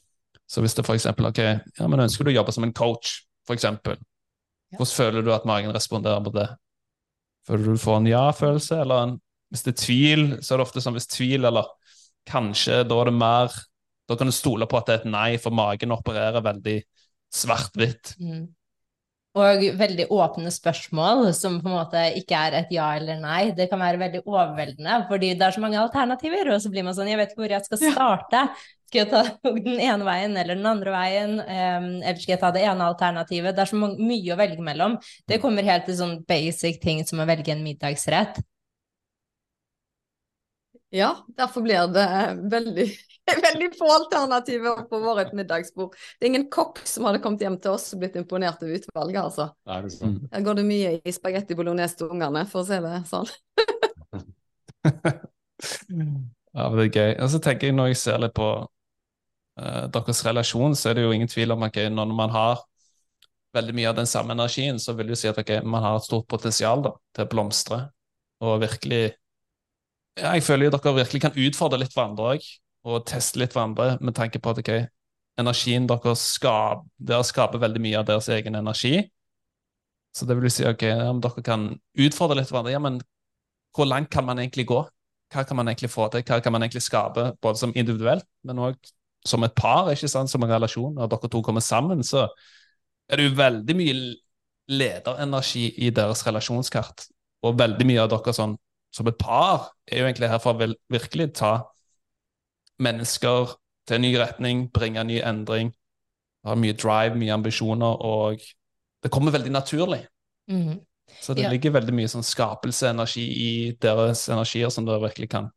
[0.51, 1.07] Så hvis det f.eks.
[1.15, 1.43] ok,
[1.79, 3.97] ja, men ønsker du å jobbe som en coach, f.eks., ja.
[4.77, 6.49] hvordan føler du at magen responderer på det?
[7.47, 9.21] Føler du får en ja-følelse, eller en
[9.53, 11.69] hvis det er tvil, så er det ofte sånn hvis tvil, eller
[12.29, 13.61] kanskje, da er det mer
[14.09, 16.75] Da kan du stole på at det er et nei, for magen opererer veldig
[17.33, 18.17] svart-hvitt.
[18.21, 18.49] Mm.
[19.33, 23.47] Og veldig åpne spørsmål som på en måte ikke er et ja eller nei.
[23.57, 26.51] Det kan være veldig overveldende, fordi det er så mange alternativer.
[26.53, 28.43] Og så blir man sånn Jeg vet ikke hvor jeg skal starte.
[28.93, 29.23] Skal jeg ta
[29.65, 31.39] den ene veien eller den andre veien?
[31.41, 33.57] Eller skal jeg ta det ene alternativet?
[33.57, 34.99] Det er så mye å velge mellom.
[35.25, 38.43] Det kommer helt til sånn basic ting som å velge en middagsrett.
[40.93, 42.05] Ja, derfor blir det
[42.53, 42.91] veldig
[43.23, 45.95] Det er veldig få alternativer på vårt middagsbord.
[46.19, 49.21] Det er ingen kokk som hadde kommet hjem til oss og blitt imponert over utvalget,
[49.23, 49.49] altså.
[49.71, 50.25] Nei, det sant.
[50.49, 53.31] Går det mye i spagetti bolognese til ungene, for å si det sånn.
[56.53, 57.13] Ja, men det er gøy.
[57.25, 61.07] Og så tenker jeg når jeg ser litt på uh, deres relasjon, så er det
[61.07, 62.61] jo ingen tvil om at okay, når man har
[63.57, 66.09] veldig mye av den samme energien, så vil du si at okay, man har et
[66.09, 67.81] stort potensial da, til å blomstre.
[68.45, 69.03] Og virkelig
[70.19, 72.47] ja, Jeg føler jo dere virkelig kan utfordre litt hverandre òg,
[72.83, 74.87] og teste litt hverandre med tanke på at okay,
[75.41, 78.97] energien dere skaper, dere skaper veldig mye av deres egen energi.
[80.13, 81.69] Så det vil si ok, om dere kan
[82.05, 82.75] utfordre litt hverandre.
[82.75, 83.01] Ja, men
[83.77, 84.83] hvor langt kan man egentlig gå?
[85.33, 86.25] Hva kan man egentlig få til?
[86.29, 88.93] Hva kan man egentlig skape, både som individuelt, men òg
[89.25, 90.93] som et par, ikke sant, som en relasjon?
[90.99, 92.27] Når dere to kommer sammen, så
[93.09, 93.97] er det jo veldig mye
[94.73, 97.07] lederenergi i deres relasjonskart.
[97.47, 98.59] Og veldig mye av dere sånn,
[98.93, 101.55] som et par er jo egentlig her for å virkelig ta
[102.83, 103.55] mennesker
[103.89, 105.73] til en ny retning, bringe en ny endring.
[106.45, 108.41] Har mye drive, mye ambisjoner, og
[109.03, 110.07] det kommer veldig naturlig.
[110.51, 110.81] Mhm.
[111.21, 111.51] Så det Ja.
[111.51, 115.51] ligger veldig mye sånn skapelseenergi i deres energier som dere virkelig kan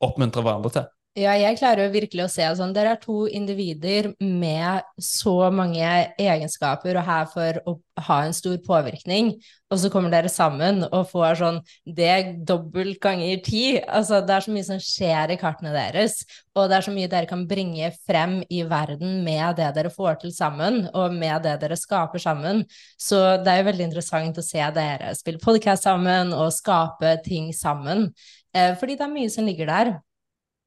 [0.00, 0.86] oppmuntre hverandre til.
[1.12, 5.84] Ja, jeg klarer jo virkelig å se sånn, dere er to individer med så mange
[6.16, 7.74] egenskaper og her for å
[8.06, 9.34] ha en stor påvirkning,
[9.68, 12.14] og så kommer dere sammen og får sånn det
[12.48, 13.60] dobbelt ganger ti.
[13.82, 16.14] Altså, det er så mye som skjer i kartene deres,
[16.56, 20.16] og det er så mye dere kan bringe frem i verden med det dere får
[20.22, 22.62] til sammen, og med det dere skaper sammen.
[22.96, 27.52] Så det er jo veldig interessant å se dere spille podcast sammen og skape ting
[27.52, 28.08] sammen,
[28.56, 29.92] eh, fordi det er mye som ligger der.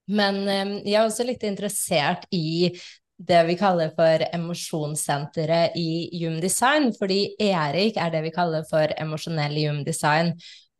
[0.08, 2.72] Men eh, jeg er også litt interessert i
[3.16, 8.91] det vi kaller for emosjonssenteret i Human Design, fordi Erik er det vi kaller for
[8.99, 10.34] emosjonell i Human Design.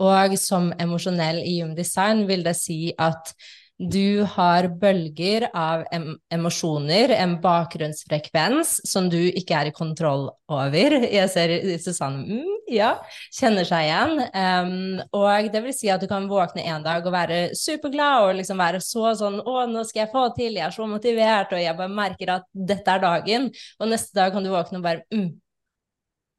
[0.04, 3.32] Og som emosjonell i Human Design vil det si at
[3.76, 10.96] du har bølger av em emosjoner, en bakgrunnsfrekvens som du ikke er i kontroll over.
[11.04, 12.90] Jeg ser Susanne mm, ja,
[13.34, 14.22] kjenner seg igjen.
[14.34, 18.40] Um, og det vil si at du kan våkne en dag og være superglad og
[18.40, 21.62] liksom være så sånn Å, nå skal jeg få til, jeg er så motivert, og
[21.62, 23.50] jeg bare merker at dette er dagen.
[23.80, 25.30] Og neste dag kan du våkne og bare mm.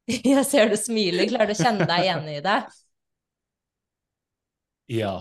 [0.33, 2.61] Jeg ser du smiler, klarer du å kjenne deg igjen i det?
[4.97, 5.17] Ja.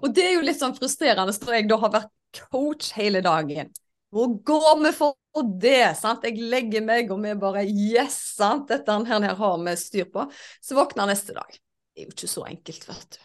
[0.00, 3.70] Og det er jo litt sånn frustrerende når jeg da har vært coach hele dagen.
[4.10, 5.16] Hvor går vi for
[5.62, 5.94] det?
[5.98, 6.24] sant?
[6.26, 8.18] Jeg legger meg, og vi bare Yes!
[8.36, 8.68] sant?
[8.70, 10.26] Dette her, her har vi styr på.
[10.60, 11.50] Så våkner jeg neste dag.
[11.54, 13.20] Det er jo ikke så enkelt, vet du.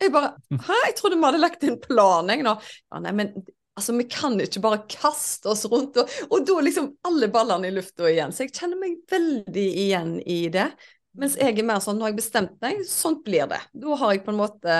[0.00, 2.54] Jeg bare Hæ, jeg trodde vi hadde lagt inn plan, jeg nå.
[2.88, 3.34] Ja, nei, men
[3.76, 7.74] altså, vi kan ikke bare kaste oss rundt, og, og da liksom alle ballene i
[7.76, 8.32] lufta igjen.
[8.32, 10.70] Så jeg kjenner meg veldig igjen i det.
[11.20, 13.60] Mens jeg er mer sånn, nå har jeg bestemt meg, sånt blir det.
[13.76, 14.74] Da har jeg på en måte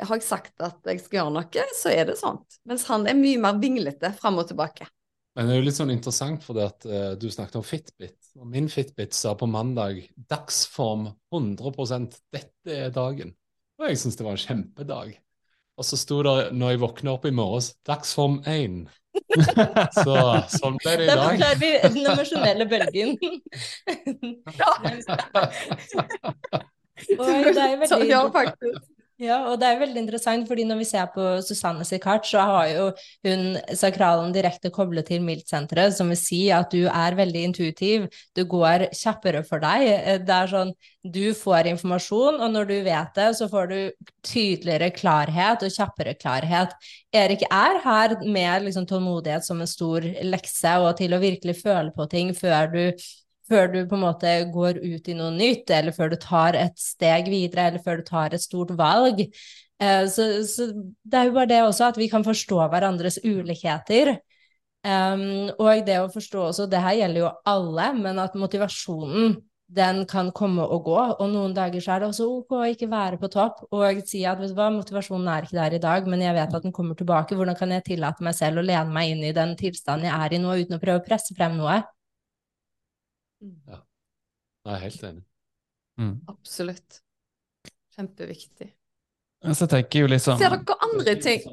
[0.00, 2.58] har jeg sagt at jeg skal gjøre noe, så er det sånt.
[2.68, 4.88] Mens han er mye mer vinglete fram og tilbake.
[5.36, 8.18] Men det er jo litt sånn interessant, fordi at uh, du snakket om Fitbit.
[8.40, 13.32] Og min Fitbit sa på mandag dagsform 100 dette er dagen.
[13.80, 15.14] Og jeg syns det var en kjempedag.
[15.80, 18.84] Og så sto det når jeg våkna opp i morges, dagsform 1.
[20.04, 20.16] så
[20.52, 21.24] sånn ble det i Da dag.
[21.32, 23.10] forklarer vi den emosjonelle bølgen.
[27.12, 27.88] Oi, det er veldig...
[27.88, 28.91] Så, ja, faktisk.
[29.22, 32.42] Ja, og det er veldig interessant, fordi når vi ser på Susanne sitt kart, så
[32.42, 32.86] har jo
[33.22, 38.42] hun sakralen direkte koblet til miltsenteret, som vil si at du er veldig intuitiv, du
[38.50, 40.24] går kjappere for deg.
[40.26, 40.74] Det er sånn,
[41.06, 43.78] du får informasjon, og når du vet det, så får du
[44.26, 46.74] tydeligere klarhet og kjappere klarhet.
[47.14, 51.94] Erik er her med liksom tålmodighet som en stor lekse, og til å virkelig føle
[51.94, 52.84] på ting før du
[53.48, 56.78] før du på en måte går ut i noe nytt, eller før du tar et
[56.78, 59.24] steg videre, eller før du tar et stort valg.
[59.82, 60.68] Eh, Så, så
[61.02, 64.16] det er jo bare det også, at vi kan forstå hverandres ulikheter.
[64.82, 69.36] Um, og det å forstå også, det her gjelder jo alle, men at motivasjonen
[69.72, 72.90] den kan komme og gå, og noen dager så er det også ok å ikke
[72.90, 76.10] være på topp og si at vet du hva, motivasjonen er ikke der i dag,
[76.10, 78.92] men jeg vet at den kommer tilbake, hvordan kan jeg tillate meg selv å lene
[78.92, 81.56] meg inn i den tilstanden jeg er i nå, uten å prøve å presse frem
[81.56, 81.78] noe?
[83.42, 85.24] Jeg er helt enig.
[86.00, 86.14] Mm.
[86.30, 87.02] Absolutt.
[87.96, 88.70] Kjempeviktig.
[89.58, 91.44] Så tenker jeg jo sånn Ser dere andre ting?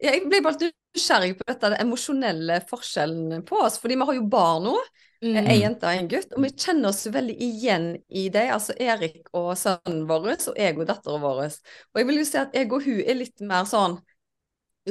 [0.00, 4.26] Jeg blir bare nysgjerrig på dette, den emosjonelle forskjellen på oss, fordi vi har jo
[4.32, 4.74] barn nå.
[5.20, 5.36] Mm.
[5.42, 8.54] Ei jente og en gutt, og vi kjenner oss veldig igjen i dem.
[8.54, 11.42] Altså Erik og sønnen vår, og jeg og datteren vår.
[11.92, 13.98] Og jeg vil jo si at jeg og hun er litt mer sånn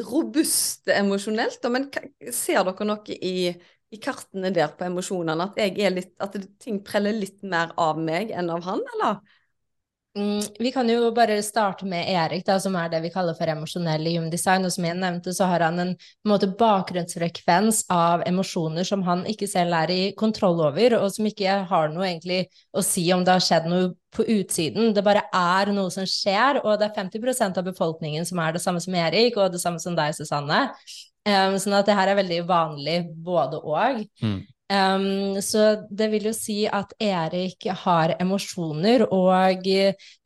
[0.06, 1.66] robuste emosjonelt.
[1.74, 1.89] Men
[2.36, 3.50] ser dere noe i,
[3.92, 5.50] i kartene der på emosjonene?
[5.50, 5.60] At,
[5.96, 9.20] litt, at ting preller litt mer av meg enn av han, eller?
[10.18, 13.48] Mm, vi kan jo bare starte med Erik, da, som er det vi kaller for
[13.48, 14.66] emosjonell i Humdesign.
[14.66, 19.22] Og som jeg nevnte, så har han en, en måte, bakgrunnsfrekvens av emosjoner som han
[19.30, 22.42] ikke selv er i kontroll over, og som ikke har noe egentlig
[22.74, 24.96] å si om det har skjedd noe på utsiden.
[24.98, 28.66] Det bare er noe som skjer, og det er 50% av befolkningen som er det
[28.66, 30.66] samme som Erik, og det samme som deg, Susanne.
[31.30, 34.01] Um, sånn at det her er veldig vanlig både og.
[34.23, 34.39] Mm.
[34.70, 39.65] Um, så det vil jo si at Erik har emosjoner, og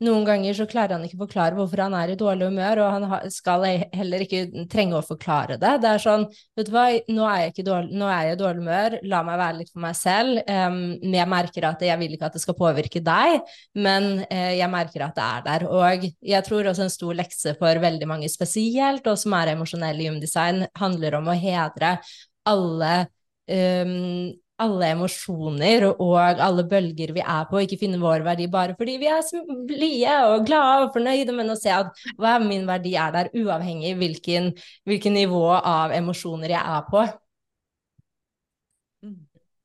[0.04, 3.30] noen ganger så klarer han ikke forklare hvorfor han er i dårlig humør, og han
[3.32, 3.64] skal
[3.94, 5.72] heller ikke trenge å forklare det.
[5.80, 6.26] Det er sånn,
[6.58, 9.40] vet du hva, nå er jeg, dårlig, nå er jeg i dårlig humør, la meg
[9.40, 10.42] være litt for meg selv.
[10.44, 10.78] Um,
[11.14, 15.08] jeg merker at jeg vil ikke at det skal påvirke deg, men uh, jeg merker
[15.08, 15.66] at det er der.
[15.72, 20.04] Og jeg tror også en stor lekse for veldig mange, spesielt og som er emosjonelle
[20.04, 21.96] i Umdesign, handler om å hedre
[22.44, 23.06] alle
[23.50, 24.32] um,
[24.64, 29.08] alle emosjoner og alle bølger vi er på, ikke finne vår verdi bare fordi vi
[29.10, 29.24] er
[29.66, 31.90] blide og glade og fornøyde, men å se at
[32.20, 34.52] hva er min verdi er der, uavhengig hvilken,
[34.86, 37.04] hvilken nivå av emosjoner jeg er på.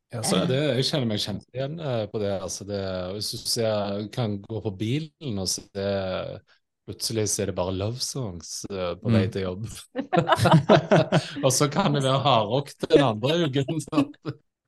[0.09, 1.75] Ja, så det, Jeg kjenner meg kjent igjen
[2.09, 2.31] på det.
[2.41, 2.81] altså det,
[3.13, 5.85] Hvis du ser, kan gå på bilen og se
[6.89, 9.33] Plutselig så er det bare love songs uh, på vei mm.
[9.35, 9.67] til jobb.
[11.45, 13.83] og så kan det være hardrock den andre uken.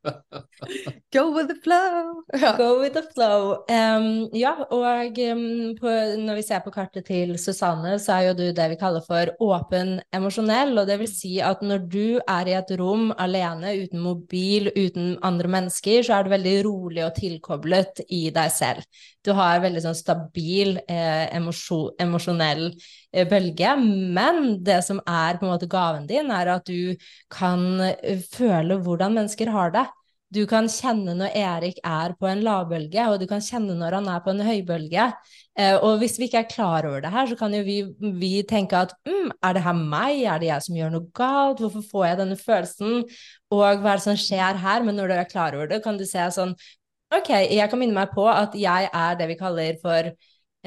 [1.14, 2.24] Go with the flow!
[2.58, 3.64] Go with the flow.
[3.70, 5.44] Um, ja, og um,
[5.78, 9.04] på, når vi ser på kartet til Susanne, så er jo du det vi kaller
[9.06, 10.74] for åpen emosjonell.
[10.80, 15.18] Og det vil si at når du er i et rom alene, uten mobil, uten
[15.28, 18.86] andre mennesker, så er du veldig rolig og tilkoblet i deg selv.
[19.22, 23.76] Du har veldig sånn stabil eh, emosjonell eh, bølge.
[24.18, 26.96] Men det som er på en måte gaven din, er at du
[27.32, 29.88] kan eh, føle hvordan mennesker har det.
[30.32, 34.06] Du kan kjenne når Erik er på en lavbølge, og du kan kjenne når han
[34.14, 35.10] er på en høybølge.
[35.60, 38.30] Eh, og hvis vi ikke er klar over det her, så kan jo vi, vi
[38.48, 41.84] tenke at mm, er det her meg, er det jeg som gjør noe galt, hvorfor
[41.90, 43.02] får jeg denne følelsen,
[43.52, 44.88] og hva er det som skjer her?
[44.88, 46.56] Men når du er klar over det, kan du se sånn
[47.12, 50.14] Ok, jeg kan minne meg på at jeg er det vi kaller for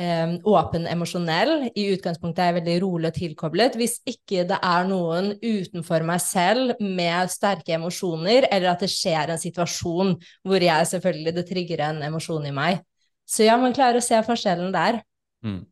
[0.00, 1.68] um, åpen emosjonell.
[1.74, 3.78] I utgangspunktet er jeg veldig rolig og tilkoblet.
[3.78, 9.34] Hvis ikke det er noen utenfor meg selv med sterke emosjoner, eller at det skjer
[9.34, 10.16] en situasjon
[10.46, 12.82] hvor jeg selvfølgelig det trigger en emosjon i meg.
[13.24, 15.00] Så ja, man klarer å se forskjellen der.
[15.44, 15.62] Mm.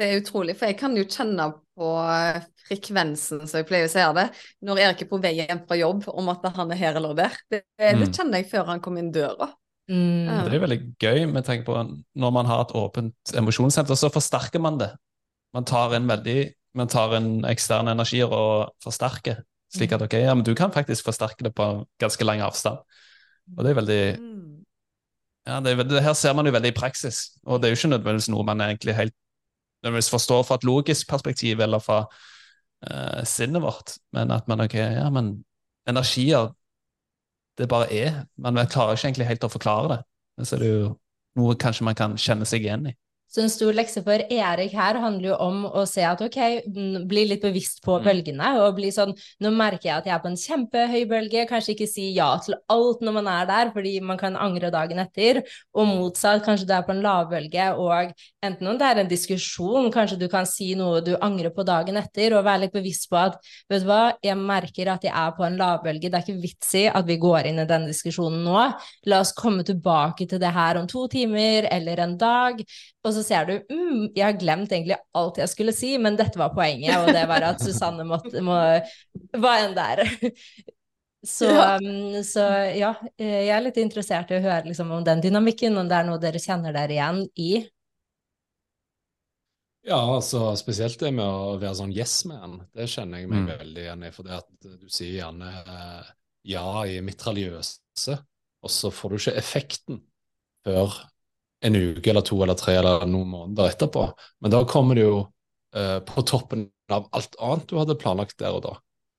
[0.00, 1.44] Det er utrolig, for jeg kan jo kjenne
[1.76, 2.38] på eh,
[2.68, 4.26] frekvensen, som jeg pleier å si det,
[4.64, 7.36] når Erik er på vei hjem fra jobb, om at han er her eller der.
[7.50, 8.04] Det, mm.
[8.04, 9.50] det kjenner jeg før han kommer inn døra.
[9.90, 10.46] Mm.
[10.46, 14.62] Det er veldig gøy med tanke på når man har et åpent emosjonssenter, så forsterker
[14.62, 14.92] man det.
[15.56, 16.40] Man tar en veldig
[16.78, 19.40] man tar en ekstern energi og forsterker,
[19.74, 21.66] slik at ok, ja, men du kan faktisk forsterke det på
[21.98, 22.78] ganske lang avstand.
[23.56, 24.02] Og det er veldig
[25.48, 27.80] ja, det, er, det her ser man jo veldig i praksis, og det er jo
[27.80, 29.16] ikke nødvendigvis noe man egentlig helt
[29.82, 34.76] nødvendigvis forstår fra et logisk perspektiv eller fra uh, sinnet vårt, men at man ok,
[34.78, 35.40] ja, men
[35.88, 36.52] energier
[37.60, 38.24] det bare er.
[38.40, 40.00] Man klarer ikke egentlig helt å forklare det.
[40.38, 40.90] Men så er det jo
[41.38, 42.94] noe kanskje man kan kjenne seg igjen i.
[43.30, 46.38] Så en stor lekse for Erik her handler jo om å se at ok,
[47.06, 48.06] bli litt bevisst på mm.
[48.06, 51.76] bølgene, og bli sånn Nå merker jeg at jeg er på en kjempehøy bølge, kanskje
[51.76, 55.42] ikke si ja til alt når man er der, fordi man kan angre dagen etter,
[55.76, 58.10] og motsatt, kanskje du er på en lavbølge, og
[58.46, 62.00] enten om det er en diskusjon, kanskje du kan si noe du angrer på dagen
[62.00, 63.38] etter, og være litt bevisst på at
[63.70, 66.74] vet du hva, jeg merker at jeg er på en lavbølge, det er ikke vits
[66.82, 68.66] i at vi går inn i denne diskusjonen nå,
[69.06, 72.58] la oss komme tilbake til det her om to timer eller en dag.
[73.00, 76.36] Og så ser du mm, jeg har glemt egentlig alt jeg skulle si, men dette
[76.40, 78.58] var poenget, og det var at Susanne måtte, må,
[79.40, 80.04] var en der.
[81.26, 81.76] Så ja.
[81.76, 85.88] Um, så ja, jeg er litt interessert i å høre liksom, om den dynamikken, om
[85.88, 87.50] det er noe dere kjenner dere igjen i.
[89.88, 93.52] Ja, altså spesielt det med å være sånn yes man, det kjenner jeg meg mm.
[93.62, 94.12] veldig igjen i.
[94.16, 96.10] For det at du sier gjerne eh,
[96.52, 98.16] ja i mitraljøse,
[98.60, 100.02] og så får du ikke effekten
[100.64, 101.00] før
[101.60, 104.06] en uke eller to eller tre eller noen måneder etterpå.
[104.40, 105.16] Men da kommer det jo
[105.76, 108.76] eh, på toppen av alt annet du hadde planlagt der og da.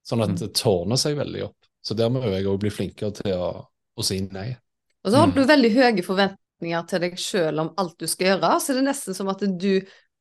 [0.08, 0.39] Sånn at mm.
[0.42, 1.58] det tårner seg veldig opp.
[1.82, 4.52] Så der må jeg òg bli flinkere til å, å, si nei.
[5.06, 5.50] Og så har du mm.
[5.50, 8.56] veldig høye forventninger til deg sjøl om alt du skal gjøre.
[8.62, 9.74] Så det er nesten som at du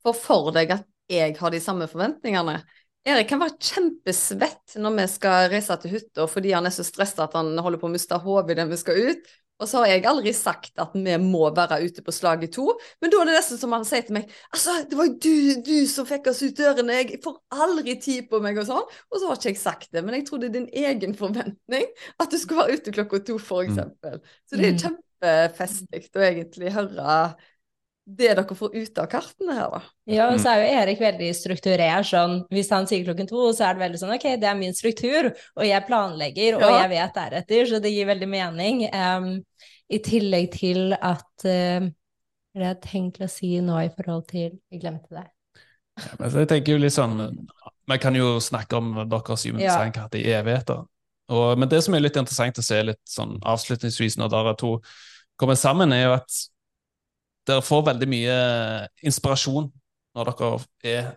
[0.04, 2.60] får for deg at jeg har de samme forventningene.
[3.08, 7.24] Erik kan være kjempesvett når vi skal reise til hytta fordi han er så stressa
[7.24, 9.30] at han holder på å miste hodet idet vi skal ut.
[9.60, 12.66] Og så har jeg aldri sagt at vi må være ute på slaget to,
[13.02, 15.60] men da er det nesten som han sier til meg Altså, det var jo du,
[15.66, 17.36] du som fikk oss ut dørene, jeg får
[17.66, 18.96] aldri tid på meg, og sånn.
[19.10, 21.86] Og så har ikke jeg sagt det, men jeg tror det er din egen forventning
[22.20, 23.62] at du skulle være ute klokka to, mm.
[23.68, 24.18] eksempel.
[24.18, 24.34] Mm.
[24.48, 24.82] Så det er mm.
[24.84, 27.16] kjempefestlig å egentlig høre
[28.16, 29.80] det dere får ut av kartene her, da.
[30.10, 32.36] Ja, og så er jo Erik veldig strukturert sånn.
[32.50, 35.30] Hvis han sier klokken to, så er det veldig sånn ok, det er min struktur,
[35.56, 36.80] og jeg planlegger, og Ja.
[36.82, 38.82] jeg vet deretter, så det gir veldig mening.
[38.94, 39.28] Um,
[39.90, 41.88] I tillegg til at uh,
[42.50, 45.26] Det jeg tenkte å si nå i forhold til Jeg glemte det.
[46.18, 47.18] Men jeg tenker jo litt sånn
[47.90, 49.74] Vi kan jo snakke om deres human Ja.
[49.74, 50.84] design-kart i evigheter.
[51.30, 54.80] Og, men det som er litt interessant å se litt sånn avslutningsvis når dere to
[55.38, 56.40] kommer sammen, er jo at
[57.50, 58.38] dere får veldig mye
[59.06, 59.68] inspirasjon
[60.16, 60.50] når dere
[60.90, 61.12] er,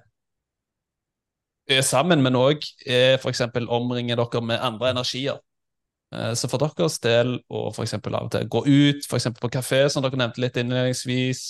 [1.78, 3.42] er sammen, men òg f.eks.
[3.64, 5.40] omringer dere med andre energier.
[6.14, 7.96] Eh, Så for deres del å f.eks.
[7.98, 9.30] av og til gå ut, f.eks.
[9.40, 11.44] på kafé, som dere nevnte litt innledningsvis,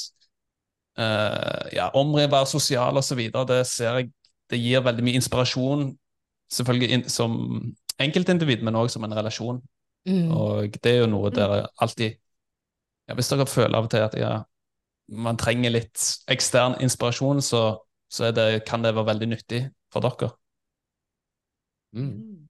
[1.00, 4.12] uh, ja, omring, være sosial osv., det ser jeg
[4.52, 5.88] det gir veldig mye inspirasjon,
[6.52, 7.38] selvfølgelig in som
[8.04, 9.62] enkeltindivid, men òg som en relasjon.
[10.08, 10.32] Mm.
[10.36, 12.18] Og det er jo noe dere alltid
[13.08, 14.34] ja, Hvis dere føler av og til at ja,
[15.10, 16.00] man trenger litt
[16.32, 17.80] ekstern inspirasjon, så,
[18.12, 19.62] så er det, kan det være veldig nyttig
[19.94, 20.32] for dere.
[21.94, 22.48] Mm.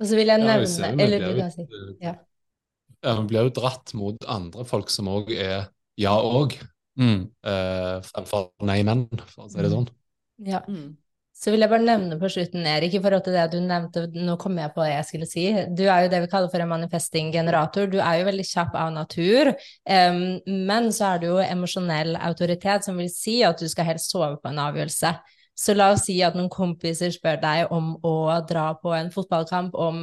[0.00, 1.66] Og så vil jeg Ja, nevne jeg ser Eller blir du jo- kan si.
[2.02, 2.14] Ja.
[3.04, 5.68] Ja, Vi blir jo dratt mot andre folk som òg er
[5.98, 6.58] ja òg,
[6.98, 7.30] Mm.
[7.44, 9.88] eh, fremfor nei, men, for å si det sånn.
[10.44, 10.60] Ja.
[11.42, 14.36] Så vil jeg bare nevne på slutten, Erik, i forhold til det du nevnte, nå
[14.38, 15.46] kom jeg på det jeg skulle si.
[15.74, 17.88] Du er jo det vi kaller for en manifesting generator.
[17.90, 20.20] Du er jo veldig kjapp av natur, um,
[20.70, 24.36] men så er du jo emosjonell autoritet, som vil si at du skal helst sove
[24.38, 25.10] på en avgjørelse.
[25.58, 28.14] Så la oss si at noen kompiser spør deg om å
[28.46, 29.98] dra på en fotballkamp om,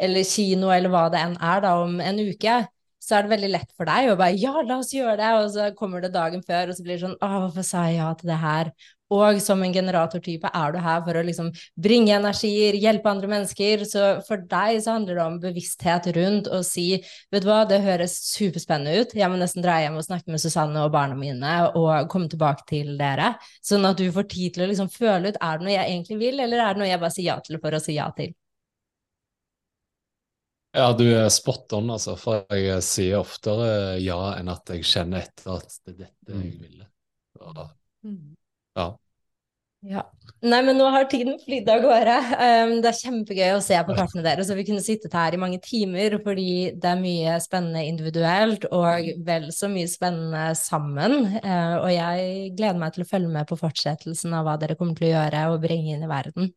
[0.00, 2.56] eller kino, eller hva det enn er, da, om en uke.
[3.00, 5.52] Så er det veldig lett for deg å bare ja, la oss gjøre det, og
[5.52, 8.08] så kommer det dagen før, og så blir det sånn å, hvorfor sa jeg ja
[8.16, 8.72] til det her?
[9.10, 13.82] Og som en generatortype er du her for å liksom bringe energier, hjelpe andre mennesker.
[13.88, 17.80] Så for deg så handler det om bevissthet rundt å si vet du hva, det
[17.82, 21.56] høres superspennende ut, jeg må nesten dra hjem og snakke med Susanne og barna mine
[21.74, 23.34] og komme tilbake til dere.
[23.66, 26.20] Sånn at du får tid til å liksom føle ut er det noe jeg egentlig
[26.20, 28.32] vil, eller er det noe jeg bare sier ja til for å si ja til.
[30.70, 32.14] Ja, du er spot on, altså.
[32.18, 36.52] For jeg sier oftere ja enn at jeg kjenner etter at det er dette jeg
[36.60, 36.86] ville.
[37.34, 37.70] Så,
[38.76, 38.90] ja.
[39.80, 40.02] Ja.
[40.44, 42.16] Nei, men nå har tiden flydd av gårde.
[42.36, 45.40] Um, det er kjempegøy å se på kartene deres, og vi kunne sittet her i
[45.40, 51.16] mange timer fordi det er mye spennende individuelt og vel så mye spennende sammen.
[51.40, 55.00] Uh, og jeg gleder meg til å følge med på fortsettelsen av hva dere kommer
[55.00, 56.52] til å gjøre og bringe inn i verden.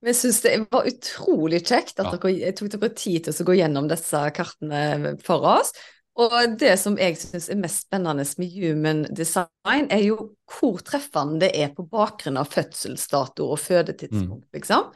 [0.00, 2.16] Vi syns det var utrolig kjekt at Ja.
[2.16, 5.74] dere tok dere tid til å gå gjennom disse kartene for oss.
[6.18, 10.16] Og det som jeg syns er mest spennende med human design, er jo
[10.50, 14.88] hvor treffende det er på bakgrunn av fødselsdato og fødetidspunkt, liksom.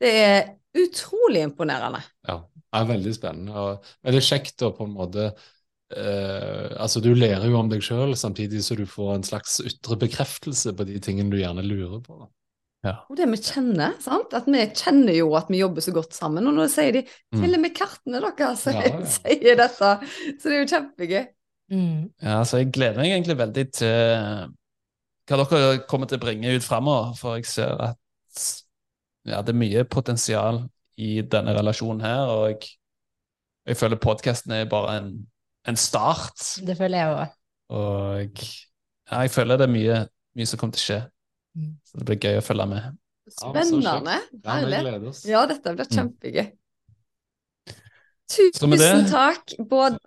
[0.00, 0.38] Det er
[0.80, 2.00] utrolig imponerende.
[2.28, 3.52] Ja, det er veldig spennende.
[3.52, 8.16] Og veldig kjekt å på en måte eh, Altså, du lærer jo om deg sjøl,
[8.16, 12.22] samtidig så du får en slags ytre bekreftelse på de tingene du gjerne lurer på.
[13.10, 14.32] Og det vi kjenner, sant.
[14.34, 16.46] At vi kjenner jo at vi jobber så godt sammen.
[16.50, 17.40] Og nå sier de Mm.
[17.42, 19.04] til og med kartene deres Ja, ja.
[19.06, 19.92] sier dette.
[20.40, 21.26] Så det er jo kjempegøy.
[21.72, 22.10] Mm.
[22.20, 24.50] Ja, så jeg gleder meg egentlig veldig til
[25.30, 27.98] hva dere kommer til å bringe ut framover, for jeg ser at
[29.24, 30.64] ja, det er mye potensial
[30.98, 32.72] i denne relasjonen her, og jeg,
[33.70, 35.12] jeg føler podkasten er bare en,
[35.70, 36.58] en start.
[36.66, 37.32] Det føler jeg òg.
[37.72, 38.42] Og
[39.08, 40.00] ja, jeg føler det er mye,
[40.36, 41.00] mye som kommer til å skje.
[41.84, 42.82] Så det blir gøy å følge med.
[42.82, 43.52] Ja.
[43.52, 44.18] Spennende.
[44.44, 45.14] Herlig.
[45.28, 45.96] Ja, dette blir Mm.
[45.96, 46.52] kjempegøy.
[48.32, 49.98] Tusen det- takk, både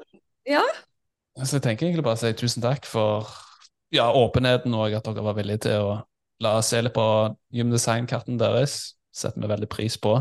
[1.43, 3.28] Så jeg tenker egentlig bare å si tusen takk for
[3.91, 6.04] ja, åpenheten og at dere var villige til å
[6.39, 8.93] la oss se litt på Human Design-karten deres.
[9.16, 10.12] setter vi veldig pris på.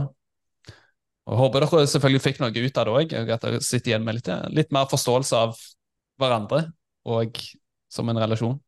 [1.26, 4.04] Og Håper dere selvfølgelig fikk noe ut av det òg, og at dere sitter igjen
[4.04, 5.56] med litt, litt mer forståelse av
[6.20, 6.72] hverandre
[7.04, 7.40] og
[7.90, 8.60] som en relasjon.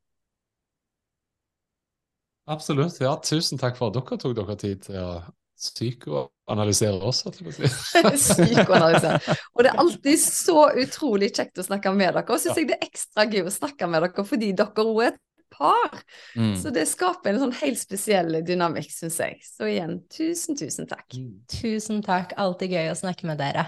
[2.47, 3.01] Absolutt.
[3.03, 5.11] Ja, tusen takk for at dere tok dere tid til å
[5.57, 7.23] psykoanalysere oss.
[7.27, 8.03] holdt jeg på å si.
[8.47, 9.37] psykoanalyse.
[9.55, 12.27] Og det er alltid så utrolig kjekt å snakke med dere.
[12.29, 15.15] Og syns jeg det er ekstra gøy å snakke med dere fordi dere òg er
[15.15, 15.23] et
[15.57, 15.99] par.
[16.37, 16.55] Mm.
[16.61, 19.41] Så det skaper en sånn helt spesiell dynamikk, syns jeg.
[19.47, 21.19] Så igjen, tusen, tusen takk.
[21.51, 22.37] Tusen takk.
[22.39, 23.67] Alltid gøy å snakke med dere.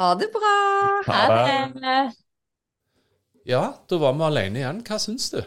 [0.00, 0.56] Ha det bra!
[1.10, 1.56] Ha det.
[1.82, 2.02] det.
[3.48, 4.84] Ja, da var vi alene igjen.
[4.86, 5.42] Hva syns du?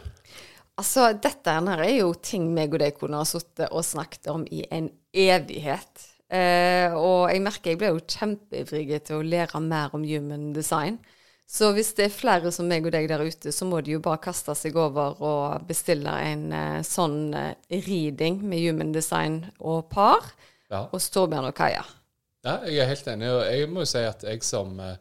[0.80, 4.42] Altså, dette her er jo ting meg og deg kunne ha sittet og snakket om
[4.50, 6.06] i en evighet.
[6.34, 10.98] Eh, og jeg merker jeg ble jo kjempeivrig til å lære mer om human design.
[11.46, 14.00] Så hvis det er flere som meg og deg der ute, så må de jo
[14.02, 17.52] bare kaste seg over og bestille en eh, sånn eh,
[17.84, 20.32] reading med human design og par
[20.72, 20.86] Ja.
[20.90, 21.84] hos Torbjørn og Kaja.
[22.44, 23.28] Ja, jeg er helt enig.
[23.30, 24.96] Og jeg må jo si at jeg som eh,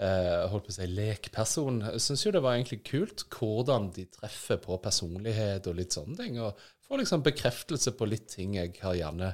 [0.00, 1.82] eh, holdt på å si lekperson.
[1.92, 6.18] Jeg syns jo det var egentlig kult hvordan de treffer på personlighet og litt sånne
[6.18, 6.40] ting.
[6.42, 9.32] Og får liksom bekreftelse på litt ting jeg har gjerne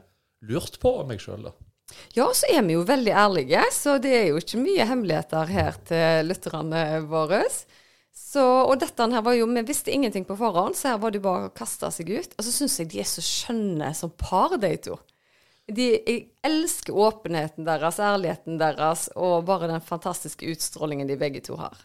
[0.49, 1.57] lurt på om meg sjøl, da.
[2.13, 5.79] Ja, så er vi jo veldig ærlige, så det er jo ikke mye hemmeligheter her
[5.89, 7.41] til lytterne våre.
[8.13, 11.23] Så, og dette her var jo, Vi visste ingenting på forhånd, så her var det
[11.25, 12.35] bare å kaste seg ut.
[12.37, 14.99] Og så syns jeg de er så skjønne som par, de to.
[15.69, 21.59] De, jeg elsker åpenheten deres, ærligheten deres, og bare den fantastiske utstrålingen de begge to
[21.61, 21.77] har.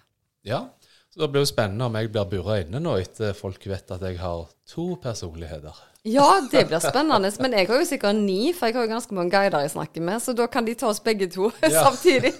[0.48, 0.70] Ja,
[1.14, 4.02] så det blir jo spennende om jeg blir bura inne nå etter folk vet at
[4.02, 5.76] jeg har to personligheter.
[6.10, 7.30] Ja, det blir spennende.
[7.40, 10.04] Men jeg har jo sikkert ni, for jeg har jo ganske mange guider jeg snakker
[10.04, 10.24] med.
[10.24, 11.86] Så da kan de ta oss begge to ja.
[11.86, 12.34] samtidig.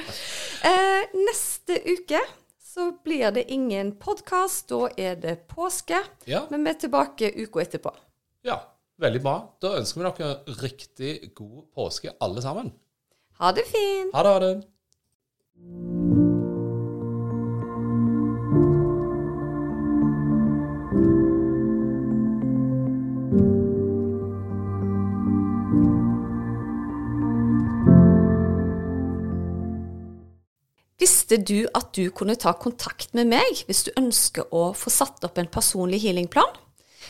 [0.70, 2.22] eh, neste uke
[2.64, 4.70] så blir det ingen podkast.
[4.72, 6.00] Da er det påske.
[6.24, 6.46] Ja.
[6.50, 7.92] Men vi er tilbake uka etterpå.
[8.48, 8.62] Ja,
[9.00, 9.36] veldig bra.
[9.62, 12.72] Da ønsker vi dere riktig god påske, alle sammen.
[13.40, 14.12] Ha det fint.
[14.14, 14.34] Ha det.
[14.34, 14.58] Ha det.
[31.00, 35.22] Visste du at du kunne ta kontakt med meg hvis du ønsker å få satt
[35.24, 36.59] opp en personlig healingplan?